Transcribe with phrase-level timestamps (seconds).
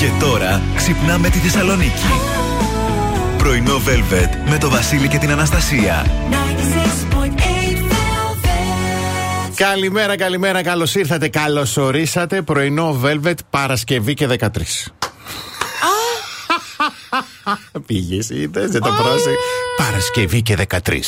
[0.00, 2.06] Και τώρα ξυπνάμε τη Θεσσαλονίκη.
[3.38, 6.06] Πρωινό Velvet με το Βασίλη και την Αναστασία.
[9.54, 12.42] Καλημέρα, καλημέρα, καλώς ήρθατε, καλώς ορίσατε.
[12.42, 14.48] Πρωινό Velvet Παρασκευή και 13.
[17.86, 19.36] Πήγες, είδες, δεν το πρόσεχε.
[19.76, 21.00] Παρασκευή και 13.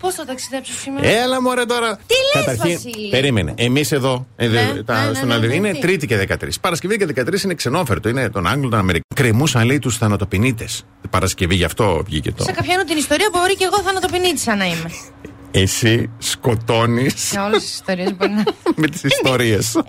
[0.00, 1.96] Πώς θα ταξιδέψω σήμερα; Έλα μωρέ τώρα.
[2.06, 2.14] Τι
[2.46, 3.54] λες, Βασίλη; Περίμενε.
[3.56, 6.26] Εμείς εδώ, εδώ Ναι, τα, ναι, ναι, στον ναι, Αλβin, ναι, είναι τι; Τρίτη και
[6.28, 6.48] 13.
[6.60, 8.08] Παρασκευή και 13 είναι ξενόφερτο.
[8.08, 9.02] Είναι των Άγγλων, των Αμερικανών.
[9.14, 10.84] Κρεμούσαν λέει τους θανατοπινίτες.
[11.10, 12.42] Παρασκευή, γι' αυτό βγήκε το.
[12.42, 14.90] Σε κάποιον την ιστορία μπορεί και εγώ θανατοπινίτησα να είμαι.
[15.50, 18.42] Εσύ σκοτώνει Σε όλες τις ιστορίες μπορεί να.
[18.76, 19.74] με τις ιστορίες.
[19.74, 19.82] Ε,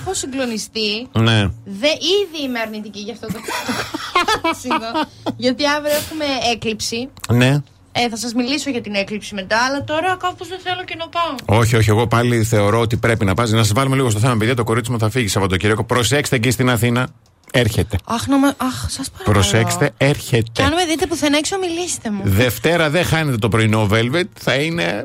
[0.00, 1.08] έχω συγκλονιστεί.
[1.18, 1.40] ναι.
[1.64, 3.38] Δε, ήδη είμαι αρνητική για αυτό το
[4.42, 5.08] καψίδο.
[5.36, 7.08] Γιατί αύριο έχουμε έκλειψη.
[7.32, 7.62] Ναι.
[8.04, 11.08] Ε, θα σας μιλήσω για την έκλειψη μετά, αλλά τώρα κάπως δεν θέλω και να
[11.08, 11.58] πάω.
[11.60, 13.50] Όχι, όχι, εγώ πάλι θεωρώ ότι πρέπει να πας.
[13.50, 14.54] Να σας βάλουμε λίγο στο θέμα, παιδιά.
[14.54, 15.84] Το κορίτσι μου θα φύγει Σαββατοκύριακο.
[15.84, 17.08] Προσέξτε εκεί στην Αθήνα.
[17.52, 17.98] Έρχεται.
[18.04, 18.54] Αχ, να με...
[18.56, 19.32] Αχ, σας παρακαλώ.
[19.38, 20.62] Προσέξτε, Και έρχεται.
[20.62, 22.20] αν με δείτε πουθενά έξω, μιλήστε μου.
[22.24, 24.24] Δευτέρα δεν χάνετε το πρωινό Velvet.
[24.38, 25.04] Θα είναι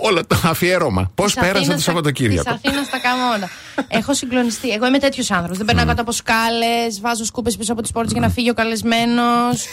[0.00, 1.10] όλο το αφιέρωμα.
[1.14, 3.48] Πώς Της πέρασε Αθήνας το στα- Σαββατοκύριακο; Της Αθήνας τα κάνω όλα.
[3.88, 4.70] Έχω συγκλονιστεί.
[4.70, 5.56] Εγώ είμαι τέτοιος άνθρωπος.
[5.56, 8.54] Δεν περνάω κάτω από σκάλες, βάζω σκούπες πίσω από τις πόρτες για να φύγει ο
[8.54, 9.64] καλεσμένος.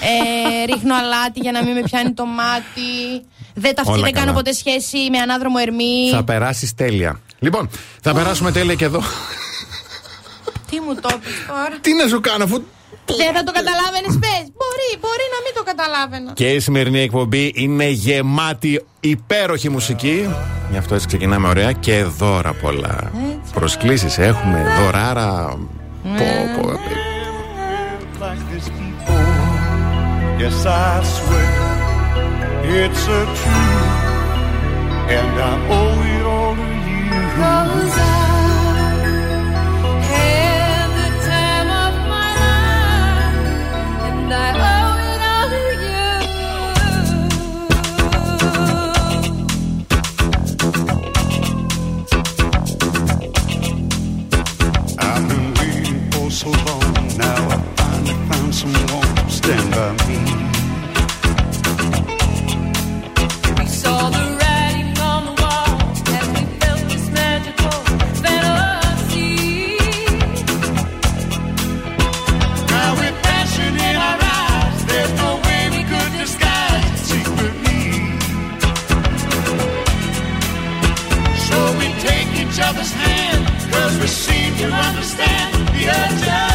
[0.00, 3.24] ε, ρίχνω αλάτι για να μην με πιάνει το μάτι.
[3.54, 4.36] Δεν, ταυτί, Όλα δεν κάνω καλά.
[4.36, 6.08] ποτέ σχέση με ανάδρομο ερμή.
[6.10, 7.20] Θα περάσεις τέλεια.
[7.38, 7.70] Λοιπόν,
[8.02, 9.02] θα περάσουμε τέλεια και εδώ.
[10.70, 11.78] Τι μου το πεις τώρα.
[11.80, 12.62] Τι να σου κάνω, αφού.
[13.06, 14.44] Δεν θα το καταλάβαινες, πες.
[14.58, 16.32] Μπορεί, μπορεί να μην το καταλάβαινα.
[16.32, 20.34] Και η σημερινή εκπομπή είναι γεμάτη υπέροχη μουσική.
[20.70, 23.12] Γι' αυτό έτσι ξεκινάμε ωραία και δώρα πολλά.
[23.54, 25.58] Προσκλήσεις έχουμε, δωράρα.
[26.02, 26.72] Πω, πω.
[28.24, 29.34] like this before.
[30.40, 31.74] Yes, I swear
[32.78, 33.86] it's a truth,
[35.18, 36.68] and I owe it all to
[38.28, 38.33] you.
[59.44, 60.18] Stand by me.
[63.58, 65.72] We saw the writing on the wall
[66.18, 67.76] as we felt this magical
[68.22, 69.36] fantasy.
[72.72, 77.84] Now with passion in our eyes, there's no way we could disguise it secretly.
[81.48, 86.53] So we take each other's hand, cause we seem to understand the urgency.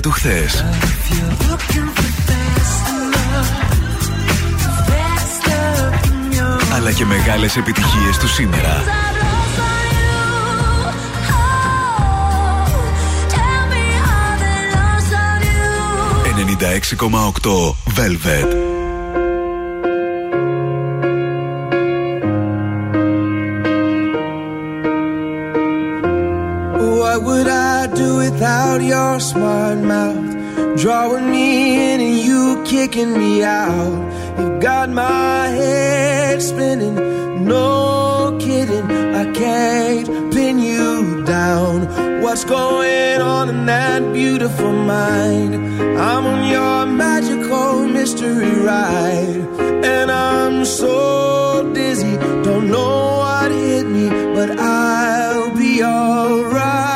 [0.00, 0.64] το χθες.
[6.72, 8.84] Αλλά και μεγάλες επιτυχίες του σήμερα.
[16.36, 17.65] 96,8
[32.86, 34.38] taking me out.
[34.38, 36.94] You've got my head spinning.
[37.44, 38.88] No kidding,
[39.22, 42.22] I can't pin you down.
[42.22, 45.54] What's going on in that beautiful mind?
[45.98, 49.42] I'm on your magical mystery ride,
[49.84, 52.16] and I'm so dizzy.
[52.44, 56.95] Don't know what hit me, but I'll be alright.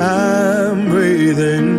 [0.00, 1.77] I'm breathing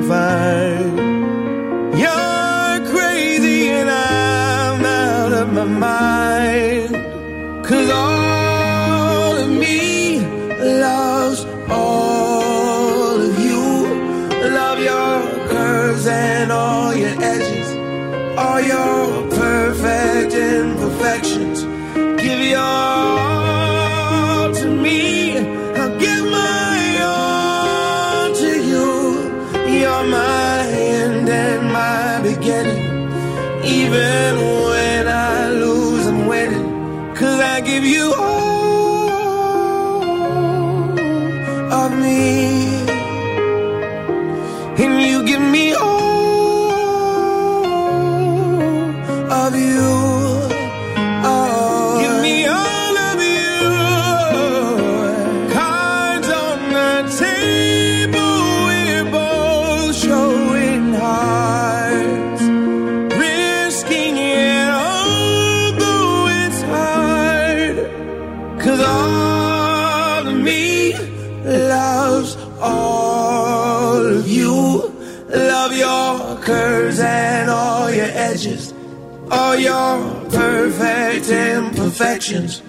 [79.59, 82.61] your perfect imperfections.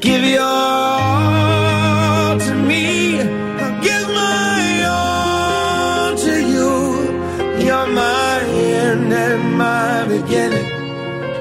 [0.00, 3.20] Give your all to me.
[3.20, 7.64] I'll give my all to you.
[7.64, 10.66] You're my end and my beginning.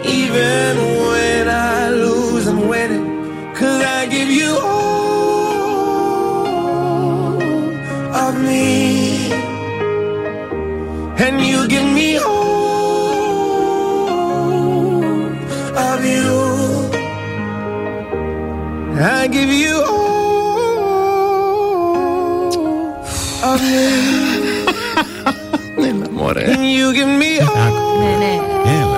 [0.05, 0.76] Even
[25.77, 26.45] Έλα, μωρέ.
[26.45, 28.33] And you give me all Ναι, ναι.
[28.71, 28.97] Έλα.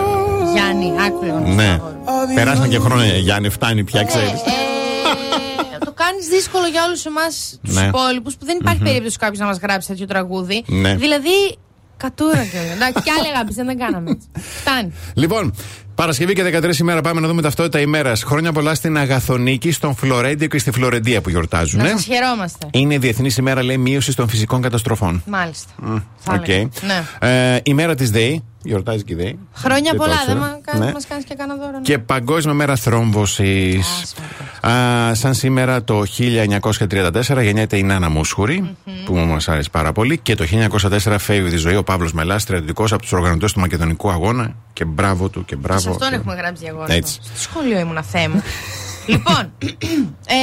[0.53, 1.39] Γιάννη, άκου λίγο.
[1.39, 1.71] να Ναι.
[1.73, 2.11] σου πω.
[2.11, 2.35] of you.
[2.35, 4.29] Περάσαν και χρόνια, Γιάννη, φτάνει πια, Ε, ξέρεις.
[4.31, 7.81] ε, το κάνεις δύσκολο για όλους εμάς τους Ναι.
[7.87, 10.63] υπόλοιπους που δεν υπάρχει περίπτωση κάποιος να μας γράψει τέτοιο τραγούδι.
[10.67, 10.95] Ναι.
[10.95, 11.57] Δηλαδή,
[11.97, 12.71] κατούρα και όλα.
[12.73, 14.09] Εντάξει, κι άλλη αγάπης δεν κάναμε.
[14.11, 14.27] έτσι.
[14.61, 14.93] Φτάνει.
[15.13, 15.53] Λοιπόν,
[15.99, 18.23] Παρασκευή και 13 ημέρα πάμε να δούμε ταυτότητα ημέρας.
[18.23, 21.81] Χρόνια πολλά στην Αγαθονίκη, στον Φλωρέντιο και στη Φλωρεντία που γιορτάζουν.
[21.81, 22.67] Να σας χαιρόμαστε.
[22.71, 25.23] Είναι Διεθνής ημέρα, λέει, μείωση των φυσικών καταστροφών.
[25.25, 25.71] Μάλιστα.
[26.17, 26.47] Θα Οκ.
[26.47, 26.69] έλεγα.
[27.19, 27.27] Ναι.
[27.53, 29.39] Ε, ημέρα της ΔΕΗ, γιορτάζει και η ΔΕΗ.
[29.53, 30.15] Χρόνια Και το πολλά.
[30.27, 30.77] Δεν ήξερα.
[30.79, 30.91] μα Ναι.
[30.91, 31.71] μας κάνεις και κανένα δώρο.
[31.71, 31.81] ναι.
[31.81, 34.13] Και Παγκόσμια Μέρα Θρόμβωσης.
[35.11, 38.75] Σαν σήμερα το 1934 γεννιέται η Νάνα Μούσχουρη,
[39.05, 40.17] που μας άρεσε πάρα πολύ.
[40.17, 44.09] Και το 1904 φεύγει τη ζωή ο Παύλος Μελάς, στρατιωτικός από τους οργανωτές του Μακεδονικού
[44.09, 44.55] Αγώνα.
[44.73, 45.89] Και μπράβο του και Σε μπράβο.
[45.91, 46.15] αυτόν του.
[46.15, 46.95] έχουμε γράψει διαγώνισμα.
[46.95, 47.19] Έτσι.
[47.23, 48.43] Στο σχολείο ήμουν Θεέ μου.
[49.13, 49.53] λοιπόν,
[50.27, 50.35] ε,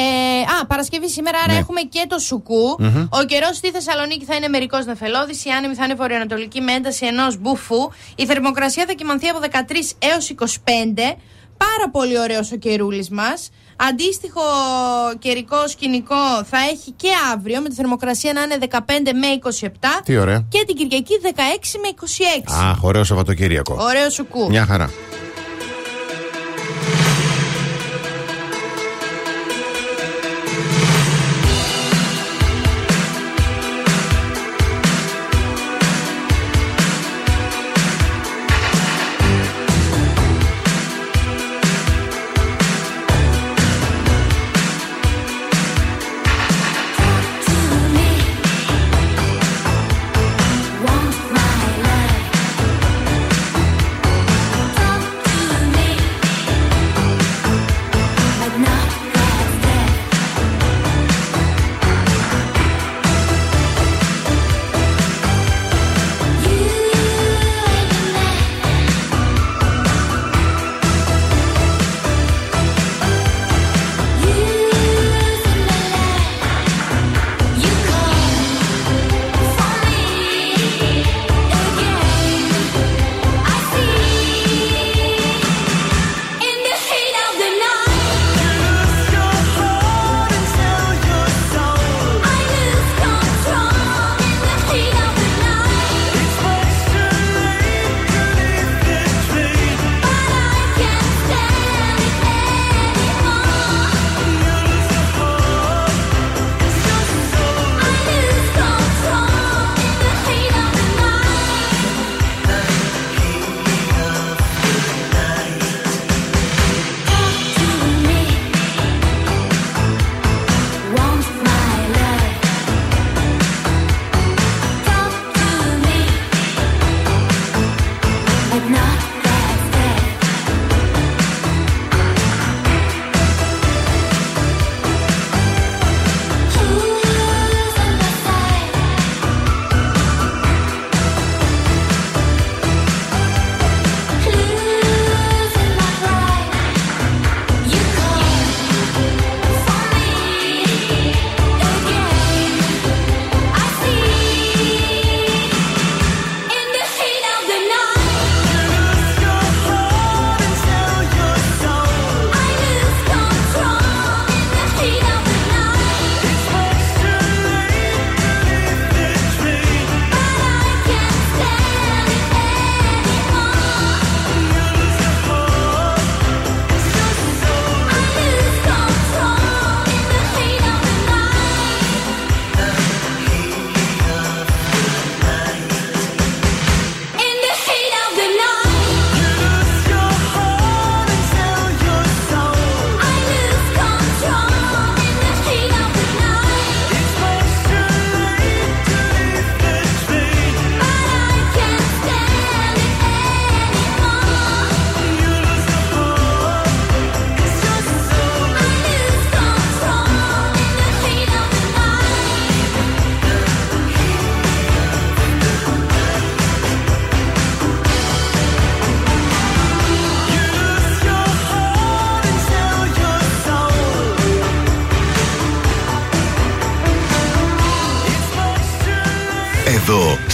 [0.63, 1.59] α, Παρασκευή σήμερα, άρα Ναι.
[1.59, 2.77] έχουμε και το σουκου
[3.11, 7.07] Ο καιρός στη Θεσσαλονίκη θα είναι μερικός νεφελώδης, η άνεμη θα είναι βορειοανατολική με ένταση
[7.07, 7.91] ενός μπουφού.
[8.17, 11.17] Η θερμοκρασία θα κοιμανθεί από 13 έως 25.
[11.57, 13.51] Πάρα πολύ ωραίος ο καιρούλης μας.
[13.77, 14.41] Αντίστοιχο
[15.19, 19.27] καιρικό σκηνικό θα έχει και αύριο με τη θερμοκρασία να είναι 15 με
[19.61, 19.69] 27.
[20.05, 20.45] Τι ωραία.
[20.49, 22.53] Και την Κυριακή 16 με 26.
[22.71, 23.77] Αχ, ωραίο Σαββατοκύριακο.
[23.81, 24.49] Ωραίο σουκού.
[24.49, 24.91] Μια χαρά.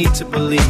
[0.00, 0.69] need to believe.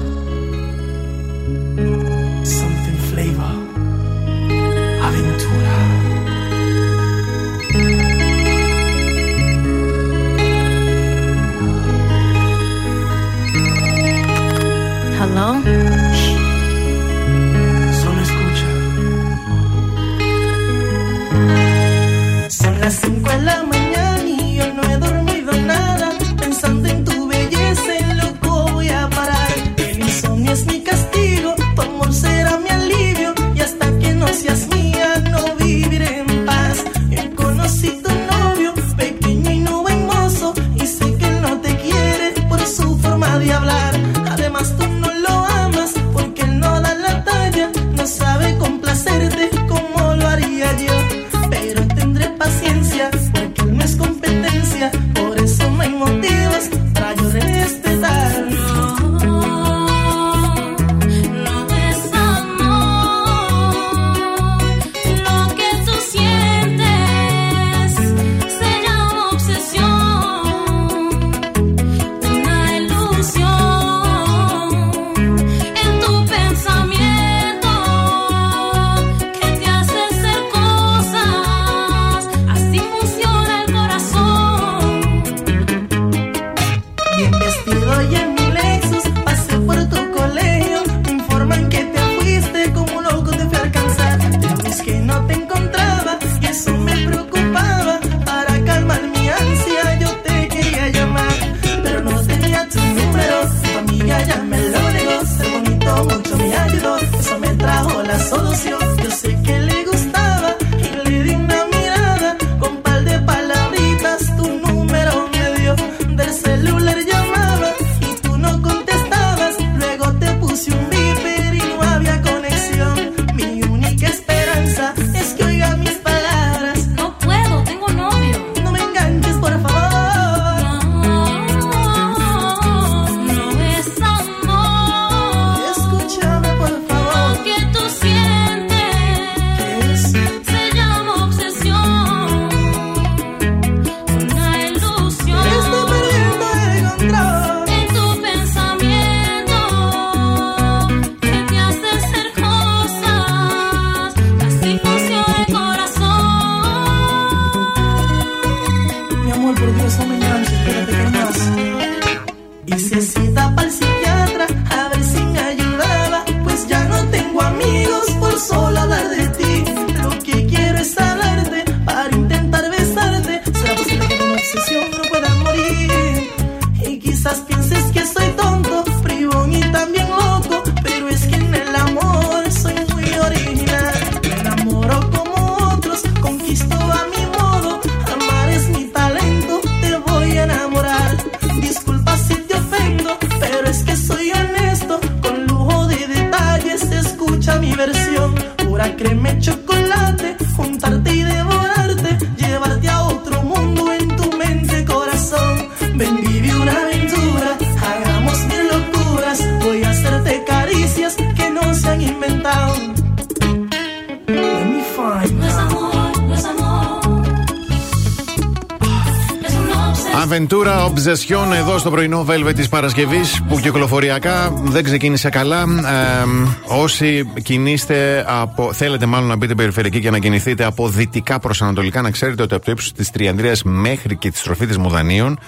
[221.11, 225.61] Αβεντούρα Obsession εδώ στο πρωινό Velvet της Παρασκευής που κυκλοφοριακά δεν ξεκίνησε καλά.
[225.61, 226.25] Ε,
[226.67, 228.73] όσοι κινείστε από.
[228.73, 232.55] Θέλετε μάλλον να μπείτε περιφερειακή και να κινηθείτε από δυτικά προς ανατολικά, να ξέρετε ότι
[232.55, 235.39] από το ύψος της Τριανδρίας μέχρι και τη στροφή της Μουδανίων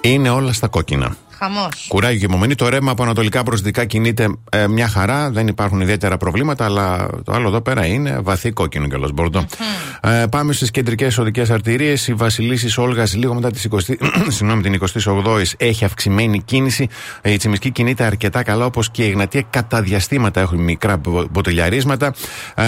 [0.00, 1.16] είναι όλα στα κόκκινα.
[1.38, 1.86] Χαμός.
[1.88, 2.54] Κουράγιο και υπομονή.
[2.54, 5.30] Το ρεύμα από ανατολικά προς δυτικά κινείται ε, μια χαρά.
[5.30, 9.46] Δεν υπάρχουν ιδιαίτερα προβλήματα, αλλά το άλλο εδώ πέρα είναι βαθύ κόκκινο κιόλας μπορντό.
[10.08, 12.08] Ε, πάμε στις κεντρικές οδικές αρτηρίες.
[12.08, 13.94] Η Βασιλίση Όλγας, λίγο μετά τις 20,
[14.28, 16.88] συγγνώμη, την 28η, έχει αυξημένη κίνηση.
[17.20, 21.26] Ε, η Τσιμισκή κινείται αρκετά καλά, όπως και η Εγνατία κατά διαστήματα έχουν μικρά μπο-
[21.30, 22.14] μποτελιαρίσματα.
[22.54, 22.64] Ε,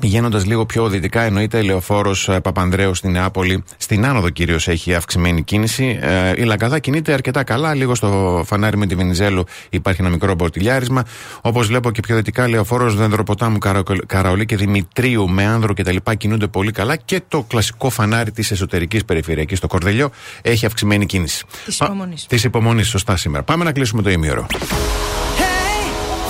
[0.00, 3.64] Πηγαίνοντας λίγο πιο δυτικά, εννοείται λεωφόρος Παπανδρέου στην Νεάπολη.
[3.76, 5.98] Στην άνοδο κυρίως έχει αυξημένη κίνηση.
[6.02, 7.74] Ε, η Λαγκαδά κινείται αρκετά καλά.
[7.74, 11.04] Λίγο στο φανάρι με τη Βενιζέλου υπάρχει ένα μικρό μποτιλιάρισμα.
[11.40, 15.96] Όπως βλέπω και πιο δυτικά, λεωφόρος Δεντροποτάμου Καραοκ- Καραολί και Δημητρίου με άνδρο κτλ.
[16.18, 16.96] κινούνται πολύ καλά.
[16.96, 20.10] Και το κλασικό φανάρι της εσωτερικής περιφερειακής, το Κορδελιό,
[20.42, 21.44] έχει αυξημένη κίνηση.
[21.64, 22.26] Της υπομονής.
[22.26, 23.42] Της υπομονής, σωστά σήμερα.
[23.44, 24.46] Πάμε να κλείσουμε το ημίωρο.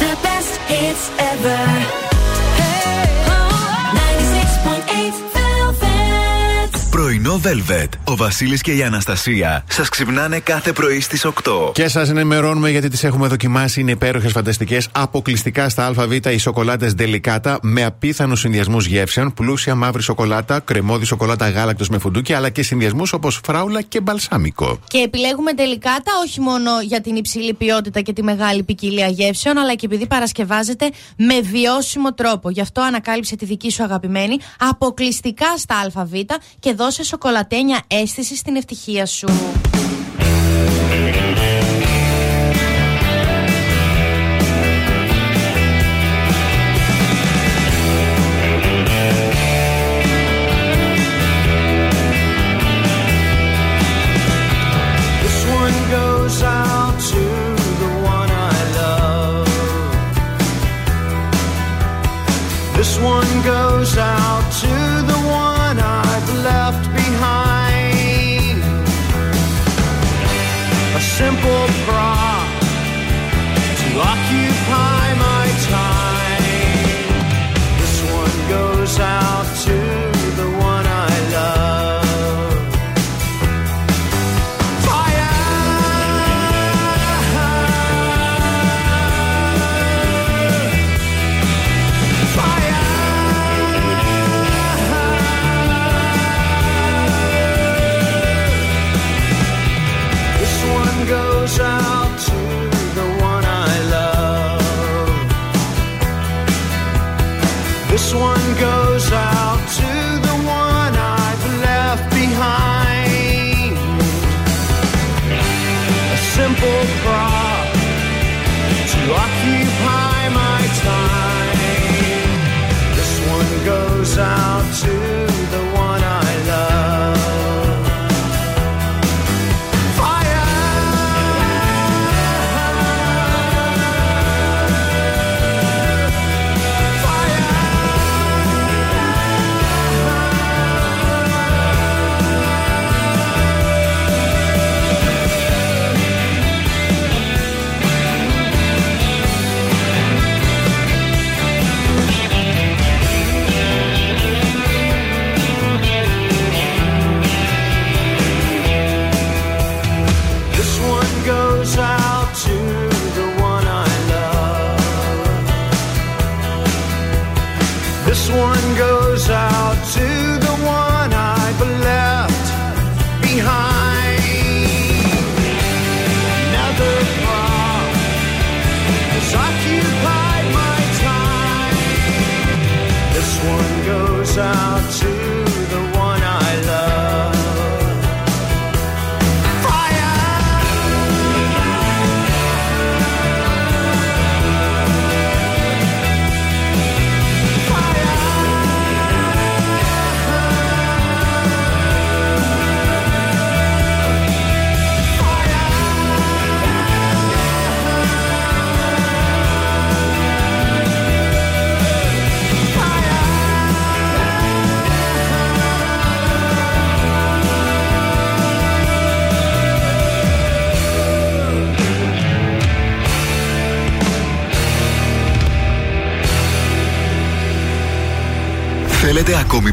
[0.01, 2.08] The best hits ever.
[7.45, 7.89] Velvet.
[8.05, 11.73] Ο Βασίλης και η Αναστασία σας ξυπνάνε κάθε πρωί στις 8.
[11.73, 13.81] Και σας ενημερώνουμε γιατί τις έχουμε δοκιμάσει.
[13.81, 14.89] Είναι υπέροχες, φανταστικές.
[14.93, 19.35] Αποκλειστικά στα ΑΒ οι σοκολάτες Delicato με απίθανους συνδυασμούς γεύσεων.
[19.35, 24.79] Πλούσια μαύρη σοκολάτα, κρεμόδι σοκολάτα γάλακτος με φουντούκι, αλλά και συνδυασμούς όπως φράουλα και μπαλσάμικο.
[24.89, 29.59] Και επιλέγουμε τελικά τα όχι μόνο για την υψηλή ποιότητα και τη μεγάλη ποικιλία γεύσεων,
[29.59, 32.51] αλλά και επειδή παρασκευάζεται με βιώσιμο τρόπο.
[32.51, 36.13] Γι' αυτό ανακάλυψε τη δική σου αγαπημένη αποκλειστικά στα ΑΒ
[36.59, 39.29] και δώσε σοκολατένια αίσθηση στην ευτυχία σου.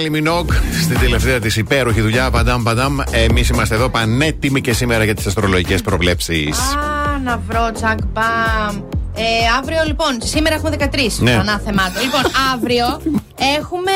[0.00, 2.30] Kylie Minogue στην τελευταία της υπέροχη δουλειά.
[2.30, 2.96] Παντάμ, παντάμ.
[3.10, 6.58] Εμείς είμαστε εδώ πανέτοιμοι και σήμερα για τις αστρολογικές προβλέψεις.
[6.58, 8.82] Α, να βρω, τσακ, μπαμ.
[9.14, 9.22] Ε,
[9.58, 11.34] αύριο λοιπόν, σήμερα έχουμε 13 Ναι.
[11.34, 12.00] το ανάθεμά του.
[12.04, 12.22] Λοιπόν,
[12.54, 13.00] αύριο
[13.58, 13.92] έχουμε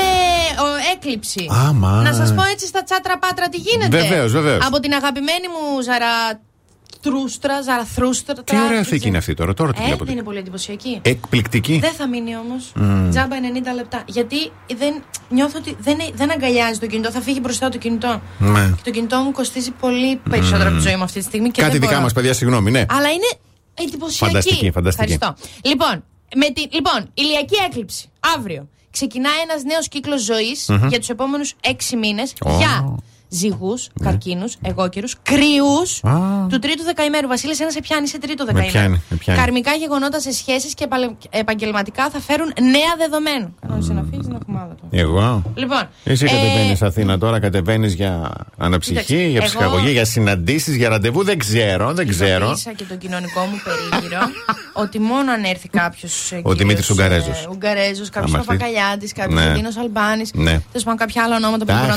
[0.65, 1.47] ο, έκλειψη.
[1.69, 2.03] Άμα.
[2.03, 3.97] Να σας πω έτσι στα τσάτρα πάτρα τι γίνεται.
[4.01, 4.67] Βεβαίως, βεβαίως.
[4.67, 8.35] Από την αγαπημένη μου Ζαρατρούστρα, Ζαραθρούστρα.
[8.45, 10.05] Τι ωραία θήκη είναι αυτή τώρα, τώρα τη Ε, βλέπω.
[10.05, 10.99] δεν είναι πολύ εντυπωσιακή.
[11.03, 11.79] Εκπληκτική.
[11.81, 12.73] Δεν θα μείνει όμως.
[12.75, 13.11] Μμμ.
[13.11, 14.03] Τζάμπα 90 λεπτά.
[14.07, 14.37] Γιατί
[14.79, 15.03] δεν,
[15.35, 17.11] νιώθω ότι δεν, δεν αγκαλιάζει το κινητό.
[17.11, 18.23] Θα φύγει μπροστά το κινητό.
[18.39, 18.61] Ναι.
[18.77, 21.51] Και το κινητό μου κοστίζει πολύ περισσότερο από τη ζωή μου αυτή τη στιγμή.
[21.51, 22.03] Και Κάτι δεν δικά μπορώ.
[22.03, 22.85] μας, παιδιά, συγγνώμη, ναι.
[22.89, 23.29] Αλλά είναι
[23.75, 24.33] εντυπωσιακή.
[24.33, 25.13] Φανταστική, φανταστική.
[25.13, 25.49] Ευχαριστώ.
[25.69, 26.05] Λοιπόν,
[26.37, 28.09] με τη, λοιπόν, ηλιακή έκλειψη.
[28.37, 28.69] Αύριο.
[28.91, 30.89] Ξεκινάει ένας νέος κύκλος ζωής Μμμ.
[30.89, 32.51] για τους επόμενους έξι μήνες Ω.
[32.51, 32.57] Ναι.
[32.57, 32.97] για
[33.35, 36.47] ζυγούς, καρκίνους, εγώκερους, κρυού Α.
[36.49, 37.29] του τρίτου δεκαημέρου.
[37.29, 38.79] Βασίλης, ένας σε πιάνει σε τρίτο Με δεκαημέρο.
[38.79, 39.39] πιάνει, με πιάνει.
[39.41, 43.51] Καρμικά γεγονότα σε σχέσεις και επαλε- επαγγελματικά θα φέρουν νέα δεδομένα.
[43.61, 44.89] Κανόνισε να φύγεις την εβδομάδα του.
[44.91, 50.05] Εγώ; Λοιπόν, Εσύ ε, κατεβαίνεις Αθήνα τώρα, κατεβαίνεις για αναψυχή, Κοίταξε, για εγώ- ψυχαγωγή, για
[50.05, 51.25] συναντήσεις, για ραντεβού.
[51.25, 52.45] Δεν ξέρω, δεν ξέρω.
[52.45, 54.19] Ειδοποίησα και τον κοινωνικό μου περίγυρο
[54.83, 56.33] ότι μόνο αν έρθει κάποιος.
[56.43, 57.47] Ο Δημήτρης Ουγγαρέζος.
[57.51, 58.57] Ουγγαρέζος, κάποιος Άμα έρθει.
[58.57, 59.53] Παπακαλιάτης, κάποιος Ναι.
[59.53, 60.31] Δίνο Αλμπάνης.
[60.35, 60.51] Ναι.
[60.51, 61.97] Τέλος πάντων, κάποια άλλα ονόματα που Α, μπορώ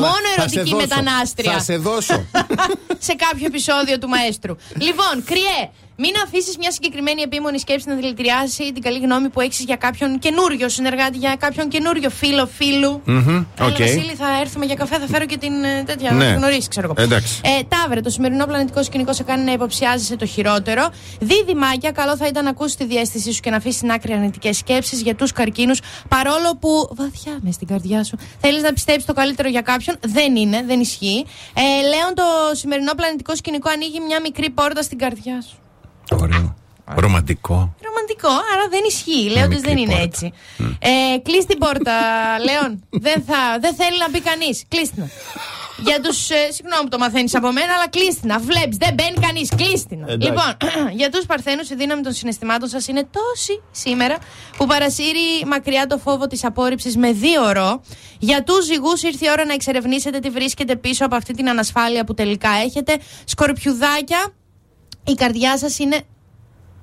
[0.00, 0.12] τα πω.
[0.12, 0.36] χαλάλη σου, μωρέ.
[0.36, 0.76] Ναι, Χαλα- μόνο θα σε ερωτική δώσω.
[0.86, 1.52] μετανάστρια.
[1.52, 2.26] Θα σε δώσω.
[3.08, 4.56] σε κάποιο επεισόδιο του Μαέστρου.
[4.80, 5.60] λοιπόν, κρυέ,
[5.96, 10.18] μην αφήσεις μια συγκεκριμένη επίμονη σκέψη να δηλητηριάσει την καλή γνώμη που έχεις για κάποιον
[10.18, 13.02] καινούριο συνεργάτη, για κάποιον καινούριο φίλο φίλου.
[13.04, 13.76] Μμμ, Έλα, οκ.
[13.76, 16.10] Βασίλη, θα έρθουμε για καφέ, θα φέρω και την ε, τέτοια.
[16.10, 16.24] Ναι.
[16.24, 17.02] Να τη γνωρίσει, ξέρω εγώ.
[17.04, 17.40] Εντάξει.
[17.44, 20.88] Ε, ταύρε, το σημερινό πλανητικό σκηνικό σε κάνει να υποψιάζεσαι το χειρότερο.
[21.20, 24.56] Διδυμάκια, καλό θα ήταν να ακούσεις τη διαίσθησή σου και να αφήσεις στην άκρη αρνητικές
[24.56, 25.80] σκέψεις για τους καρκίνους.
[26.08, 30.36] Παρόλο που βαθιά μες στην καρδιά σου θέλεις να πιστέψεις το καλύτερο για κάποιον, δεν
[30.36, 31.24] είναι, δεν ισχύει.
[31.54, 32.22] Ε, Λέων, το
[32.52, 35.56] σημερινό πλανητικό σκηνικό ανοίγει μια μικρή πόρτα στην καρδιά σου.
[36.10, 36.54] Ωραίο.
[36.94, 37.74] Ρομαντικό.
[37.86, 39.28] Ρομαντικό, άρα δεν ισχύει.
[39.30, 40.02] Λέοντε μικρή δεν είναι πόρτα.
[40.04, 40.32] έτσι.
[40.78, 41.92] Ε, κλείς την πόρτα,
[42.46, 42.84] Λέων.
[42.90, 44.64] δεν, θα, δεν θέλει να μπει κανείς.
[44.68, 45.08] Κλείστηνα.
[45.78, 46.30] Για τους.
[46.30, 48.38] Ε, συγγνώμη που το μαθαίνεις από μένα, αλλά κλείστηνα.
[48.38, 49.48] Βλέπεις, δεν μπαίνει κανείς.
[49.56, 50.06] Κλείστηνα.
[50.10, 50.28] Εντάξει.
[50.28, 50.56] Λοιπόν,
[51.00, 54.16] για τους Παρθένους, η δύναμη των συναισθημάτων σας είναι τόση σήμερα
[54.56, 57.82] που παρασύρει μακριά το φόβο της απόρριψης με δύο ρο.
[58.18, 62.04] Για τους ζυγούς ήρθε η ώρα να εξερευνήσετε τι βρίσκεται πίσω από αυτή την ανασφάλεια
[62.04, 62.96] που τελικά έχετε.
[63.24, 64.32] Σκορπιουδάκια,
[65.06, 66.00] η καρδιά σας είναι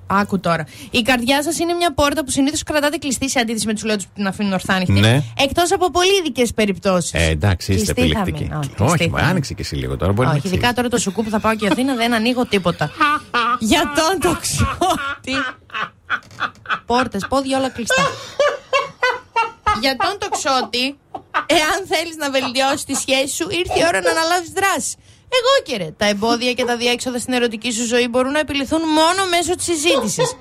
[0.07, 0.65] Άκου τώρα.
[0.91, 3.97] Η καρδιά σας είναι μια πόρτα που συνήθως κρατάτε κλειστή σε αντίθεση με τους λόγου
[3.97, 4.99] που την αφήνουν ορθά ανοιχτή.
[4.99, 5.24] Ναι.
[5.38, 7.13] Εκτός από πολύ ειδικές περιπτώσεις.
[7.13, 8.43] Ε, εντάξει, είστε Κλειστή θα επιλεκτικοί.
[8.43, 8.59] μείνω.
[8.59, 10.11] Όχι, Όχι, κλειστή μα θα άνοιξε και εσύ λίγο τώρα.
[10.11, 12.91] Μπορεί να Όχι, ειδικά τώρα το σουκού που θα πάω και Αθήνα δεν ανοίγω τίποτα.
[13.59, 15.36] Για τον τοξότη.
[16.86, 18.03] Πόρτες, πόδια όλα κλειστά.
[19.82, 20.97] Για τον τοξότη,
[21.45, 24.95] εάν θέλεις να βελτιώσεις τη σχέση σου, ήρθε η ώρα να αναλάβεις δράση.
[25.40, 25.90] Εγώ και ρε.
[25.98, 29.66] Τα εμπόδια και τα διέξοδα στην ερωτική σου ζωή μπορούν να επιληθούν μόνο μέσω της
[29.66, 30.36] συζήτησης.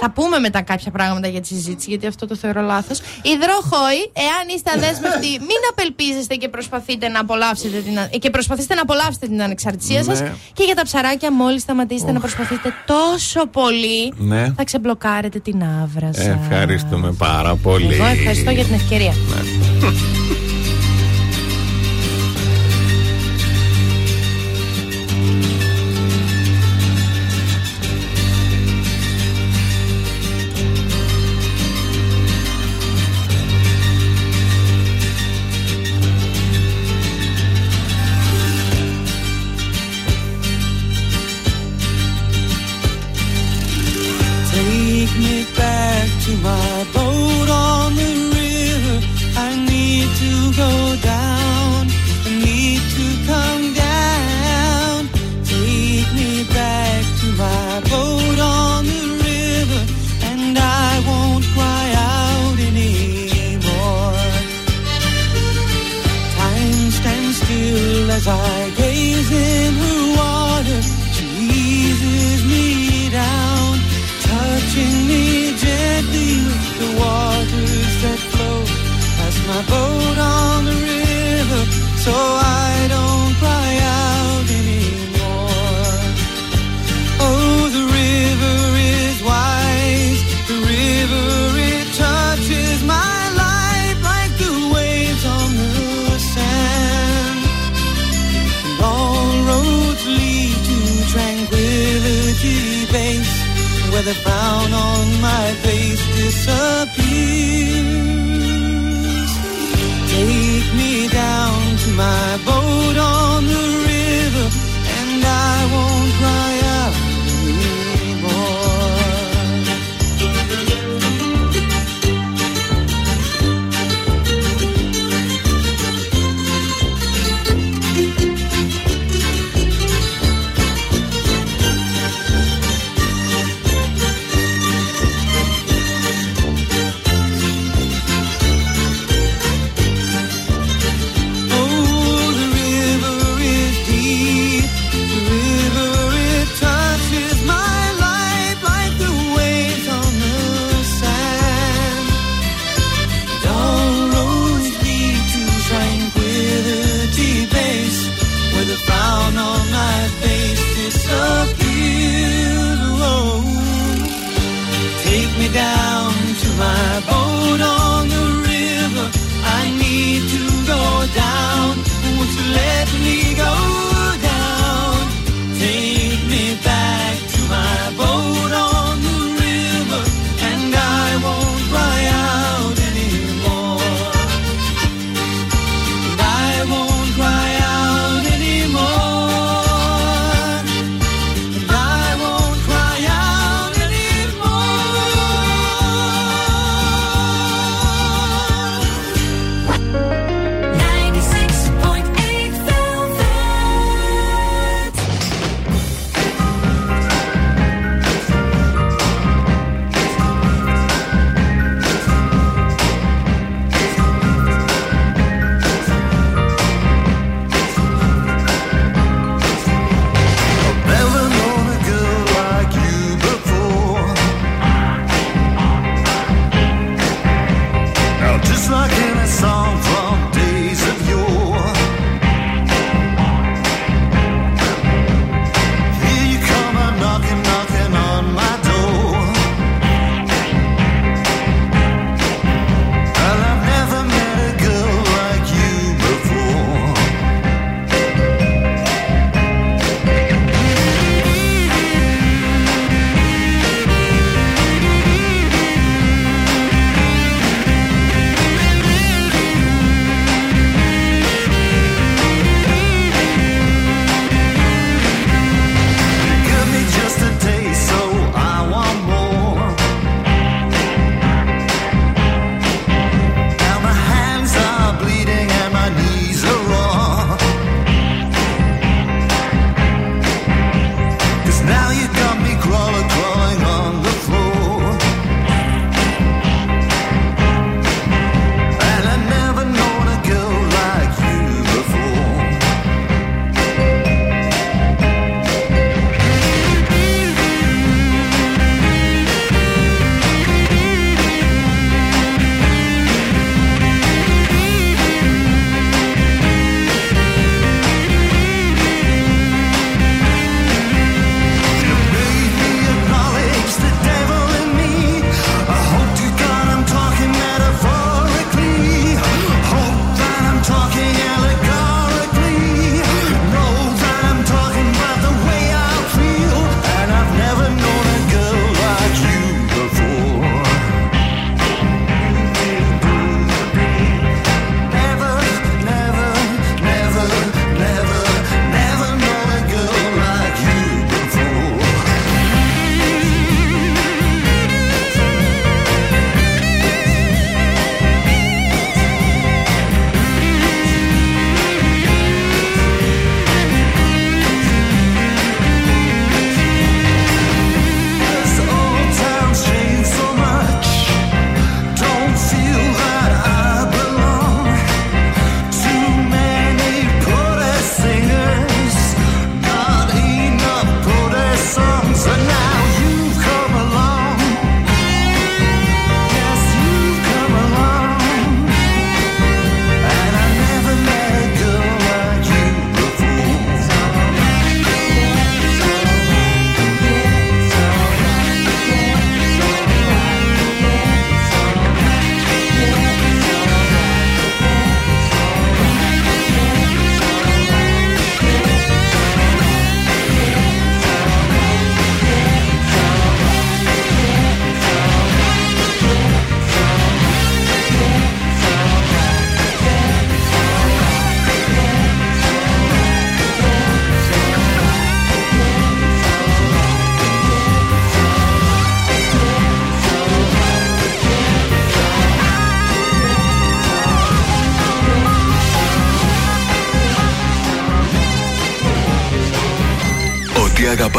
[0.00, 2.98] Θα πούμε μετά κάποια πράγματα για τη συζήτηση, γιατί αυτό το θεωρώ λάθος.
[3.22, 8.80] Υδροχόη, εάν είστε αδέσμευτοι, μην απελπίζεστε και προσπαθείτε να απολαύσετε την, α- και προσπαθείτε να
[8.80, 10.14] απολαύσετε την ανεξαρτησία Ναι.
[10.14, 10.22] σας.
[10.52, 14.52] Και για τα ψαράκια, μόλις σταματήσετε να προσπαθείτε τόσο πολύ, Ναι.
[14.56, 16.22] θα ξεμπλοκάρετε την άβρα σα.
[16.22, 17.94] Ευχαριστούμε πάρα πολύ.
[17.94, 19.12] Εγώ ευχαριστώ για την ευκαιρία.
[19.12, 20.13] Take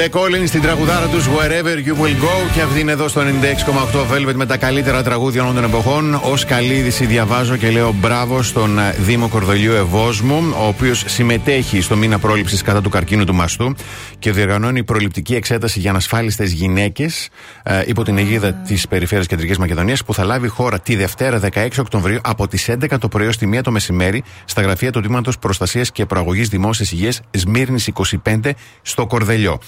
[0.00, 4.16] The Calling στην τραγουδάρα τους Wherever You Will Go και αυτή είναι εδώ στο 96,8
[4.16, 6.14] Velvet με τα καλύτερα τραγούδια όλων των εποχών.
[6.14, 11.80] Ω καλή είδηση διαβάζω και λέω μπράβο στον ε, Δήμο Κορδολιού Ευόσμου, ο οποίος συμμετέχει
[11.80, 13.74] στο μήνα πρόληψης κατά του καρκίνου του μαστού
[14.18, 17.28] και διοργανώνει προληπτική εξέταση για ανασφάλιστες γυναίκες
[17.62, 21.68] ε, υπό την αιγίδα της Περιφέρειας Κεντρικής Μακεδονίας που θα λάβει χώρα τη Δευτέρα 16
[21.78, 25.38] Οκτωβρίου από τις 11 το πρωί ως τη 1 το μεσημέρι στα γραφεία του Τμήματος
[25.38, 27.90] Προστασίας και Προαγωγής Δημόσιας Υγείας Σμύρνης
[28.24, 28.50] 25
[28.82, 29.58] στο Κορδελιό.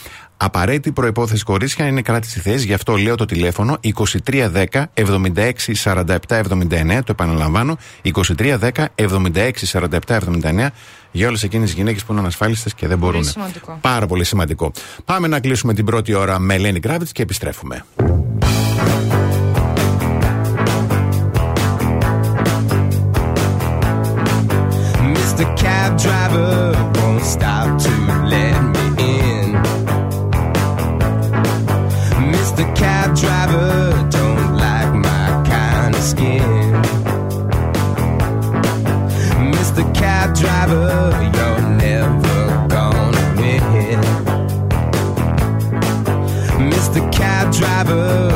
[0.45, 4.65] Απαραίτητη προπόθεση κορίτσια είναι κράτηση θέσης, γι' αυτό λέω το τηλέφωνο 2310
[4.95, 7.05] 76 47 79.
[7.05, 10.71] Το επαναλαμβάνω, 2310 76 47 79
[11.11, 13.25] για όλες εκείνες τις γυναίκες που είναι ανασφάλιστες και δεν μπορούν.
[13.25, 13.79] σημαντικό.
[13.81, 14.73] Πάρα πολύ σημαντικό.
[15.05, 17.85] Πάμε να κλείσουμε την πρώτη ώρα με Ελένη Κράβιτς και επιστρέφουμε.
[25.15, 25.45] Mr.
[25.61, 28.02] Cab Driver won't stop to
[47.53, 48.32] Driver,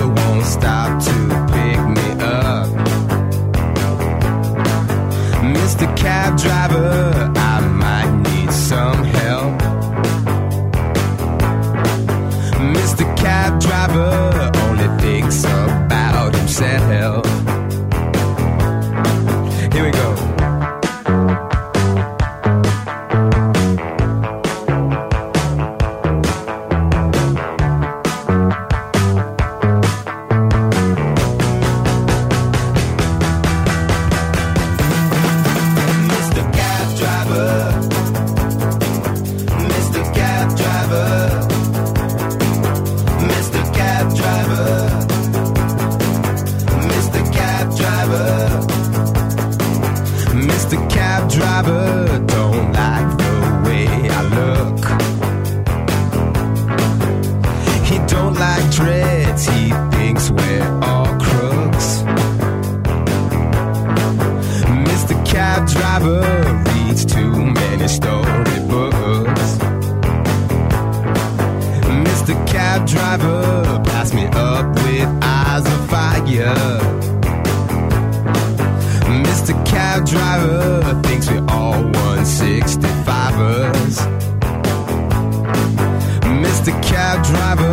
[87.27, 87.66] Driver,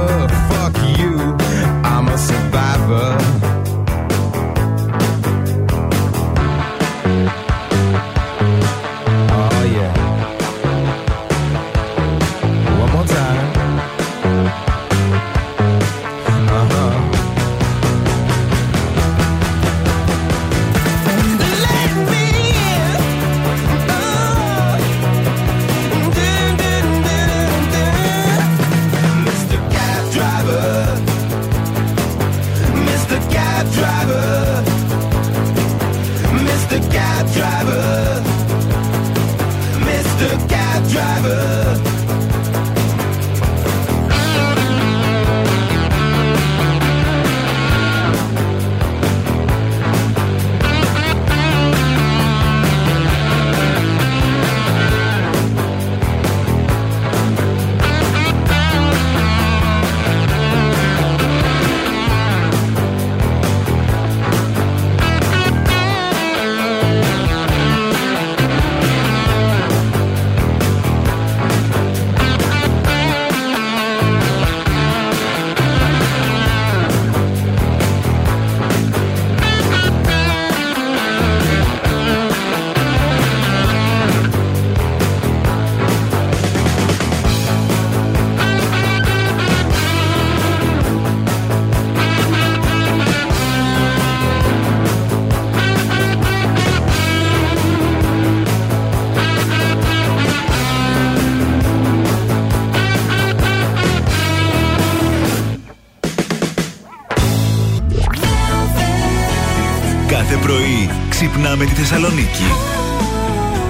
[111.54, 112.44] ξυπνάμε τη Θεσσαλονίκη.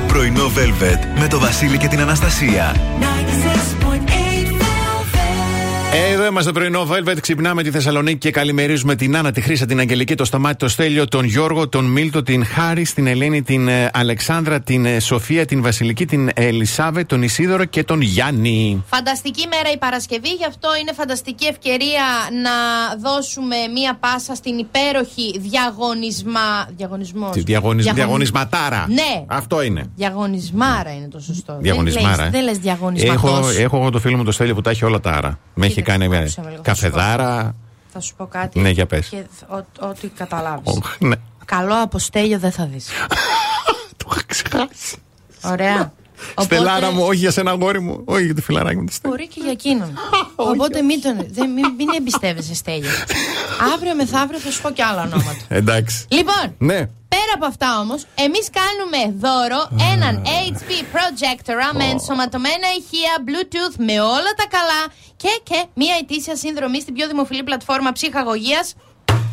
[0.07, 2.75] Πρωινό Velvet με το Βασίλη και την Αναστασία.
[6.35, 7.17] Εδώ Εδώ είμαστε πρωινό Velvet.
[7.21, 11.07] Ξυπνάμε τη Θεσσαλονίκη και καλημερίζουμε την Άννα, τη Χρήσα, την Αγγελική, το Σταμάτη, το Στέλιο,
[11.07, 15.61] τον Γιώργο, τον Μίλτο, την Χάρη, την Ελένη, την ε, Αλεξάνδρα, την ε, Σοφία, την
[15.61, 18.83] Βασιλική, την Ελισάβε, τον Ισίδωρο και τον Γιάννη.
[18.87, 22.03] Φανταστική μέρα η Παρασκευή, γι' αυτό είναι φανταστική ευκαιρία
[22.43, 22.51] να
[23.09, 26.67] δώσουμε μία πάσα στην υπέροχη διαγωνισμά.
[26.77, 27.31] Διαγωνισμός.
[27.31, 27.91] Τη διαγωνισ...
[27.93, 28.85] Διαγωνισματάρα.
[28.89, 29.25] Ναι.
[29.27, 29.85] Αυτό είναι.
[29.95, 31.57] Διαγωνισμάρα είναι το σωστό.
[31.61, 32.15] Διαγωνισμάρα.
[32.15, 32.29] Δεν λες, ε.
[32.29, 33.23] δεν λες διαγωνισματός.
[33.23, 35.39] Έχω, έχω εγώ το φίλο μου το Στέλιο που τα έχει όλα τα άρα.
[35.53, 37.55] Με έχει κάνει ε, άκουσε με λίγο, θα καφεδάρα.
[37.93, 38.59] Θα σου πω κάτι.
[38.59, 39.07] Ναι, για πες.
[39.07, 40.71] Και ό- ό,τι καταλάβεις.
[40.77, 41.15] Οχ, ναι.
[41.45, 42.87] Καλό αποστέλιο δεν θα δεις.
[43.97, 44.97] Το είχα ξεχάσει.
[45.43, 45.93] Ωραία.
[46.41, 48.01] Στελάρα μου, όχι για σένα αγόρι μου.
[48.05, 48.85] Όχι για το φιλαράκι μου.
[48.85, 49.17] το Στέλιο.
[49.17, 49.97] Μπορεί και για εκείνον.
[50.35, 52.89] Οπότε μην, τον, δεν, μην, μην εμπιστεύεσαι, Στέλιο.
[53.73, 55.37] Αύριο μεθαύριο θα σου πω και άλλα ονόματα.
[55.47, 56.05] Εντάξει.
[56.09, 56.89] Λοιπόν, Ναι.
[57.13, 59.61] Πέρα από αυτά όμως, εμείς κάνουμε δώρο
[59.93, 60.13] έναν
[60.55, 64.81] HP projector με ενσωματωμένα ηχεία, Bluetooth με όλα τα καλά
[65.21, 68.75] και, και μία ετήσια συνδρομή στην πιο δημοφιλή πλατφόρμα ψυχαγωγίας,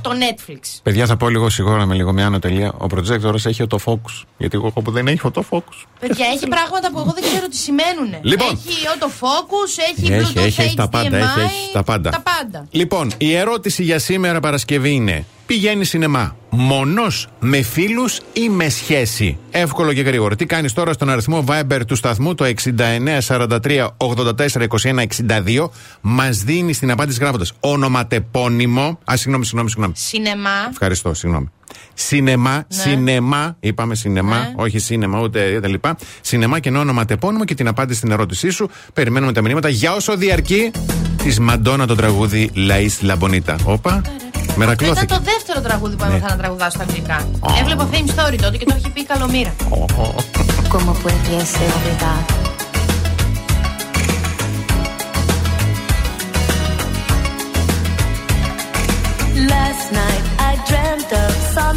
[0.03, 0.61] το Netflix.
[0.83, 2.73] Παιδιά, θα πω λίγο σιγόρα με λίγο μια άνω τελεία.
[2.73, 4.15] Ο projector έχει autofocus.
[4.37, 5.79] Γιατί εγώ έχω που δεν έχει autofocus.
[6.01, 8.15] Παιδιά, έχει πράγματα που εγώ δεν ξέρω τι σημαίνουν.
[8.23, 8.49] Λοιπόν.
[8.49, 12.11] Έχει autofocus, έχει, Έχει, Bluetooth, έχει, έχει τα HDMI, πάντα, έχει, έχει τα πάντα.
[12.11, 12.67] Τα πάντα.
[12.71, 19.39] Λοιπόν, η ερώτηση για σήμερα Παρασκευή είναι: Πηγαίνει σινεμά μόνος με φίλους ή με σχέση;
[19.51, 20.37] Εύκολο και γρήγορο.
[20.37, 25.71] Τι κάνεις τώρα στον αριθμό Viber του σταθμού το 6943 84 21 62.
[26.01, 28.99] Μας δίνεις την απάντηση γράφοντας ονοματεπώνυμο.
[29.13, 29.93] Α, συγγνώμη, συγγνώμη, συγγνώμη.
[29.97, 30.51] Σινεμά.
[30.71, 31.51] Ευχαριστώ, συγγνώμη.
[31.95, 34.53] Σινεμά, σινεμά, είπαμε σινεμά, Ναι.
[34.57, 35.97] όχι σίνεμα ούτε τα λοιπά.
[36.21, 38.71] Σινεμά και ενώ ονοματεπώνυμο και την απάντηση στην ερώτησή σου.
[38.93, 40.71] Περιμένουμε τα μηνύματα για όσο διαρκεί
[41.23, 43.57] της Μαντόνα το τραγούδι Λαή Λαμπονίτα.
[43.65, 44.03] Όπα,
[44.69, 45.15] Αυτό ήταν μερακλώθηκε.
[45.15, 47.29] το δεύτερο τραγούδι που έμαθα να τραγουδάω στα αγγλικά.
[47.61, 49.55] Έβλεπα Fame Story τότε και το έχει πει καλομήρα.
[50.73, 52.23] ¿Cómo puede ser verdad?
[59.53, 61.77] Last night I dreamt of San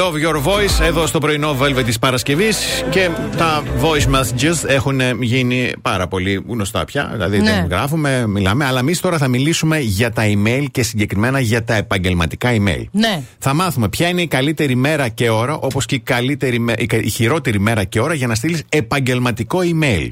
[0.00, 5.72] Love Your Voice εδώ στο πρωινό Velvet της Παρασκευής και τα voice messages έχουν γίνει
[5.82, 7.08] πάρα πολύ γνωστά πια.
[7.12, 7.50] Δηλαδή Ναι.
[7.52, 11.74] δεν γράφουμε, μιλάμε, αλλά εμείς τώρα θα μιλήσουμε για τα email και συγκεκριμένα για τα
[11.74, 12.82] επαγγελματικά email.
[12.90, 13.22] Ναι.
[13.38, 16.86] Θα μάθουμε ποια είναι η καλύτερη μέρα και ώρα, όπως και η, καλύτερη, με- η
[16.86, 20.06] κα- η χειρότερη μέρα και ώρα για να στείλεις επαγγελματικό email.